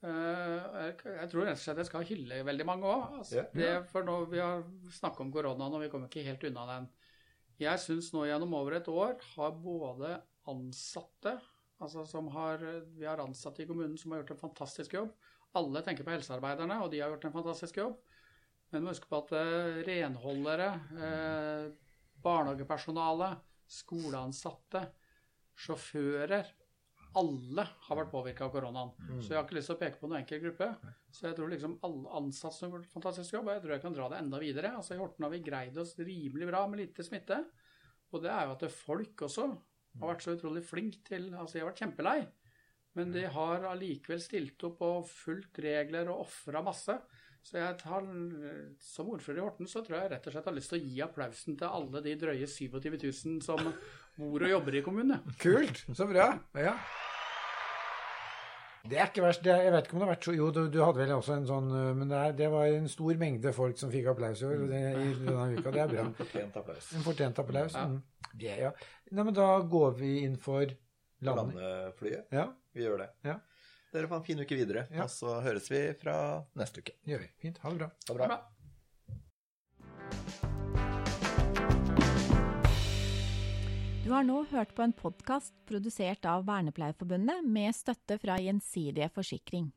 Eh, 0.06 0.86
jeg, 0.86 1.28
tror 1.32 1.44
rett 1.44 1.58
og 1.58 1.62
slett 1.66 1.82
jeg 1.82 1.88
skal 1.90 2.06
hylle 2.08 2.40
veldig 2.48 2.66
mange 2.68 2.88
òg. 2.88 3.18
Altså, 3.18 3.36
Ja. 3.36 3.44
det- 3.52 3.88
For 3.90 4.02
nå, 4.04 4.16
vi 4.30 4.38
har 4.38 4.62
snakka 4.88 5.20
om 5.20 5.32
koronaen, 5.32 5.74
og 5.74 5.80
vi 5.82 5.88
kommer 5.90 6.08
ikke 6.08 6.24
helt 6.24 6.44
unna 6.44 6.64
den. 6.66 6.88
Jeg 7.58 7.78
syns 7.78 8.12
nå 8.12 8.24
gjennom 8.24 8.54
over 8.54 8.72
et 8.80 8.88
år 8.88 9.20
har 9.36 9.50
både 9.52 10.22
ansatte 10.48 11.40
altså 11.82 12.04
som 12.08 12.28
har, 12.34 12.62
Vi 12.96 13.06
har 13.06 13.20
ansatte 13.22 13.62
i 13.62 13.68
kommunen 13.68 13.96
som 13.98 14.12
har 14.12 14.22
gjort 14.22 14.36
en 14.36 14.44
fantastisk 14.48 14.94
jobb. 14.96 15.14
Alle 15.56 15.82
tenker 15.84 16.04
på 16.04 16.12
helsearbeiderne, 16.12 16.82
og 16.82 16.90
de 16.92 17.00
har 17.00 17.12
gjort 17.14 17.26
en 17.28 17.36
fantastisk 17.38 17.78
jobb. 17.80 17.96
Men 18.70 18.80
vi 18.80 18.84
må 18.84 18.92
huske 18.92 19.08
på 19.08 19.20
at 19.22 19.32
eh, 19.38 19.80
renholdere, 19.86 20.68
eh, 20.98 21.66
barnehagepersonale, 22.24 23.36
skoleansatte, 23.70 24.86
sjåfører 25.56 26.52
Alle 27.16 27.62
har 27.86 27.96
vært 27.96 28.10
påvirka 28.12 28.44
av 28.44 28.50
koronaen. 28.52 28.90
Så 29.22 29.30
jeg 29.30 29.38
har 29.38 29.46
ikke 29.46 29.56
lyst 29.56 29.70
til 29.70 29.76
å 29.78 29.80
peke 29.80 29.96
på 30.00 30.08
noen 30.10 30.18
enkel 30.18 30.42
gruppe. 30.42 30.66
Så 31.08 31.30
jeg 31.30 31.36
tror 31.38 31.48
liksom 31.48 31.78
alle 31.86 32.10
ansatte 32.18 32.58
som 32.58 32.66
har 32.66 32.76
gjort 32.76 32.90
en 32.90 32.92
fantastisk 32.98 33.38
jobb, 33.38 33.46
og 33.46 33.54
jeg 33.54 33.62
tror 33.62 33.72
jeg 33.72 33.82
kan 33.86 33.96
dra 33.96 34.08
det 34.12 34.18
enda 34.20 34.40
videre. 34.42 34.72
Altså 34.76 34.92
I 34.92 35.00
Horten 35.00 35.24
har 35.24 35.32
vi 35.32 35.40
greid 35.46 35.78
oss 35.80 35.94
rimelig 35.96 36.50
bra 36.50 36.66
med 36.68 36.82
lite 36.82 37.06
smitte. 37.06 37.38
Og 38.12 38.20
det 38.20 38.34
er 38.34 38.44
jo 38.44 38.52
at 38.58 38.66
folk 38.74 39.24
også 39.24 39.48
har 40.00 40.12
vært 40.12 40.24
så 40.26 40.34
utrolig 40.36 40.64
flink 40.66 40.98
til 41.06 41.30
Altså, 41.34 41.56
de 41.56 41.62
har 41.64 41.70
vært 41.70 41.84
kjempelei. 41.84 42.18
Men 42.96 43.12
de 43.12 43.26
har 43.28 43.66
allikevel 43.68 44.20
stilt 44.24 44.62
opp 44.64 44.80
og 44.84 45.08
fulgt 45.10 45.60
regler 45.60 46.08
og 46.08 46.24
ofra 46.24 46.62
masse. 46.64 46.96
Så 47.46 47.60
jeg 47.60 47.76
tar, 47.78 48.06
som 48.82 49.10
ordfører 49.12 49.38
i 49.38 49.44
Horten 49.44 49.68
så 49.70 49.82
tror 49.86 50.00
jeg 50.00 50.10
rett 50.16 50.24
og 50.26 50.34
slett 50.34 50.48
har 50.48 50.56
lyst 50.56 50.72
til 50.72 50.80
å 50.80 50.86
gi 50.86 51.02
applausen 51.04 51.58
til 51.60 51.68
alle 51.78 52.02
de 52.02 52.14
drøye 52.18 52.48
27 52.50 52.88
000 52.96 53.42
som 53.44 53.60
bor 54.16 54.46
og 54.46 54.50
jobber 54.50 54.80
i 54.80 54.82
kommunen. 54.82 55.20
Kult! 55.38 55.84
Så 55.94 56.08
bra. 56.10 56.32
Ja. 56.58 56.74
Det 58.86 58.98
er 58.98 59.08
ikke 59.10 59.22
verst. 59.24 59.42
Det 59.44 59.52
er, 59.52 59.64
jeg 59.66 59.74
vet 59.74 59.86
ikke 59.86 59.96
om 59.96 60.02
det 60.02 60.06
har 60.06 60.12
vært 60.12 60.26
så 60.26 60.34
Jo, 60.34 60.48
du, 60.54 60.60
du 60.70 60.78
hadde 60.82 61.00
vel 61.00 61.12
også 61.16 61.34
en 61.34 61.46
sånn 61.48 61.70
Men 61.98 62.10
det, 62.10 62.18
er, 62.18 62.34
det 62.38 62.50
var 62.52 62.68
en 62.70 62.86
stor 62.90 63.18
mengde 63.18 63.52
folk 63.54 63.80
som 63.80 63.90
fikk 63.90 64.12
applaus 64.12 64.42
i 64.42 64.46
år, 64.46 64.62
det, 64.70 64.82
i 64.94 65.08
denne 65.24 65.46
uka. 65.56 65.72
Det 65.74 65.82
er 65.82 65.90
bra. 65.90 66.04
En 66.06 66.14
Fortjent 66.18 66.60
applaus. 66.62 66.90
En 66.94 67.06
fortjent 67.06 67.40
applaus. 67.42 67.78
Ja. 67.78 67.86
Mm. 67.90 67.98
Det, 68.36 68.52
ja. 68.60 68.72
Nei, 69.10 69.24
men 69.24 69.34
da 69.34 69.46
går 69.62 69.94
vi 70.00 70.10
inn 70.26 70.36
for 70.36 70.66
landing. 71.24 71.56
Landeflyet. 71.58 72.26
Ja, 72.34 72.48
Vi 72.76 72.82
gjør 72.84 72.98
det. 73.04 73.10
Ja. 73.24 73.38
Dere 73.92 74.08
får 74.10 74.16
en 74.20 74.24
fin 74.26 74.40
uke 74.42 74.56
videre, 74.58 74.86
Ja. 74.92 75.04
og 75.06 75.08
så 75.10 75.38
høres 75.40 75.70
vi 75.70 75.80
fra 75.96 76.44
neste 76.58 76.82
uke. 76.84 76.92
gjør 77.06 77.20
vi. 77.24 77.30
Fint. 77.40 77.58
Ha 77.62 77.70
det 77.70 77.78
bra. 77.78 77.86
Ha 77.88 78.12
det 78.12 78.16
bra. 78.18 78.26
Bra. 78.26 78.42
Du 84.04 84.12
har 84.12 84.22
nå 84.22 84.44
hørt 84.52 84.74
på 84.76 84.82
en 84.84 84.92
podkast 84.94 85.54
produsert 85.66 86.26
av 86.30 86.44
Vernepleierforbundet 86.46 87.42
med 87.50 87.74
støtte 87.74 88.18
fra 88.22 88.36
Gjensidige 88.38 89.08
forsikring. 89.10 89.72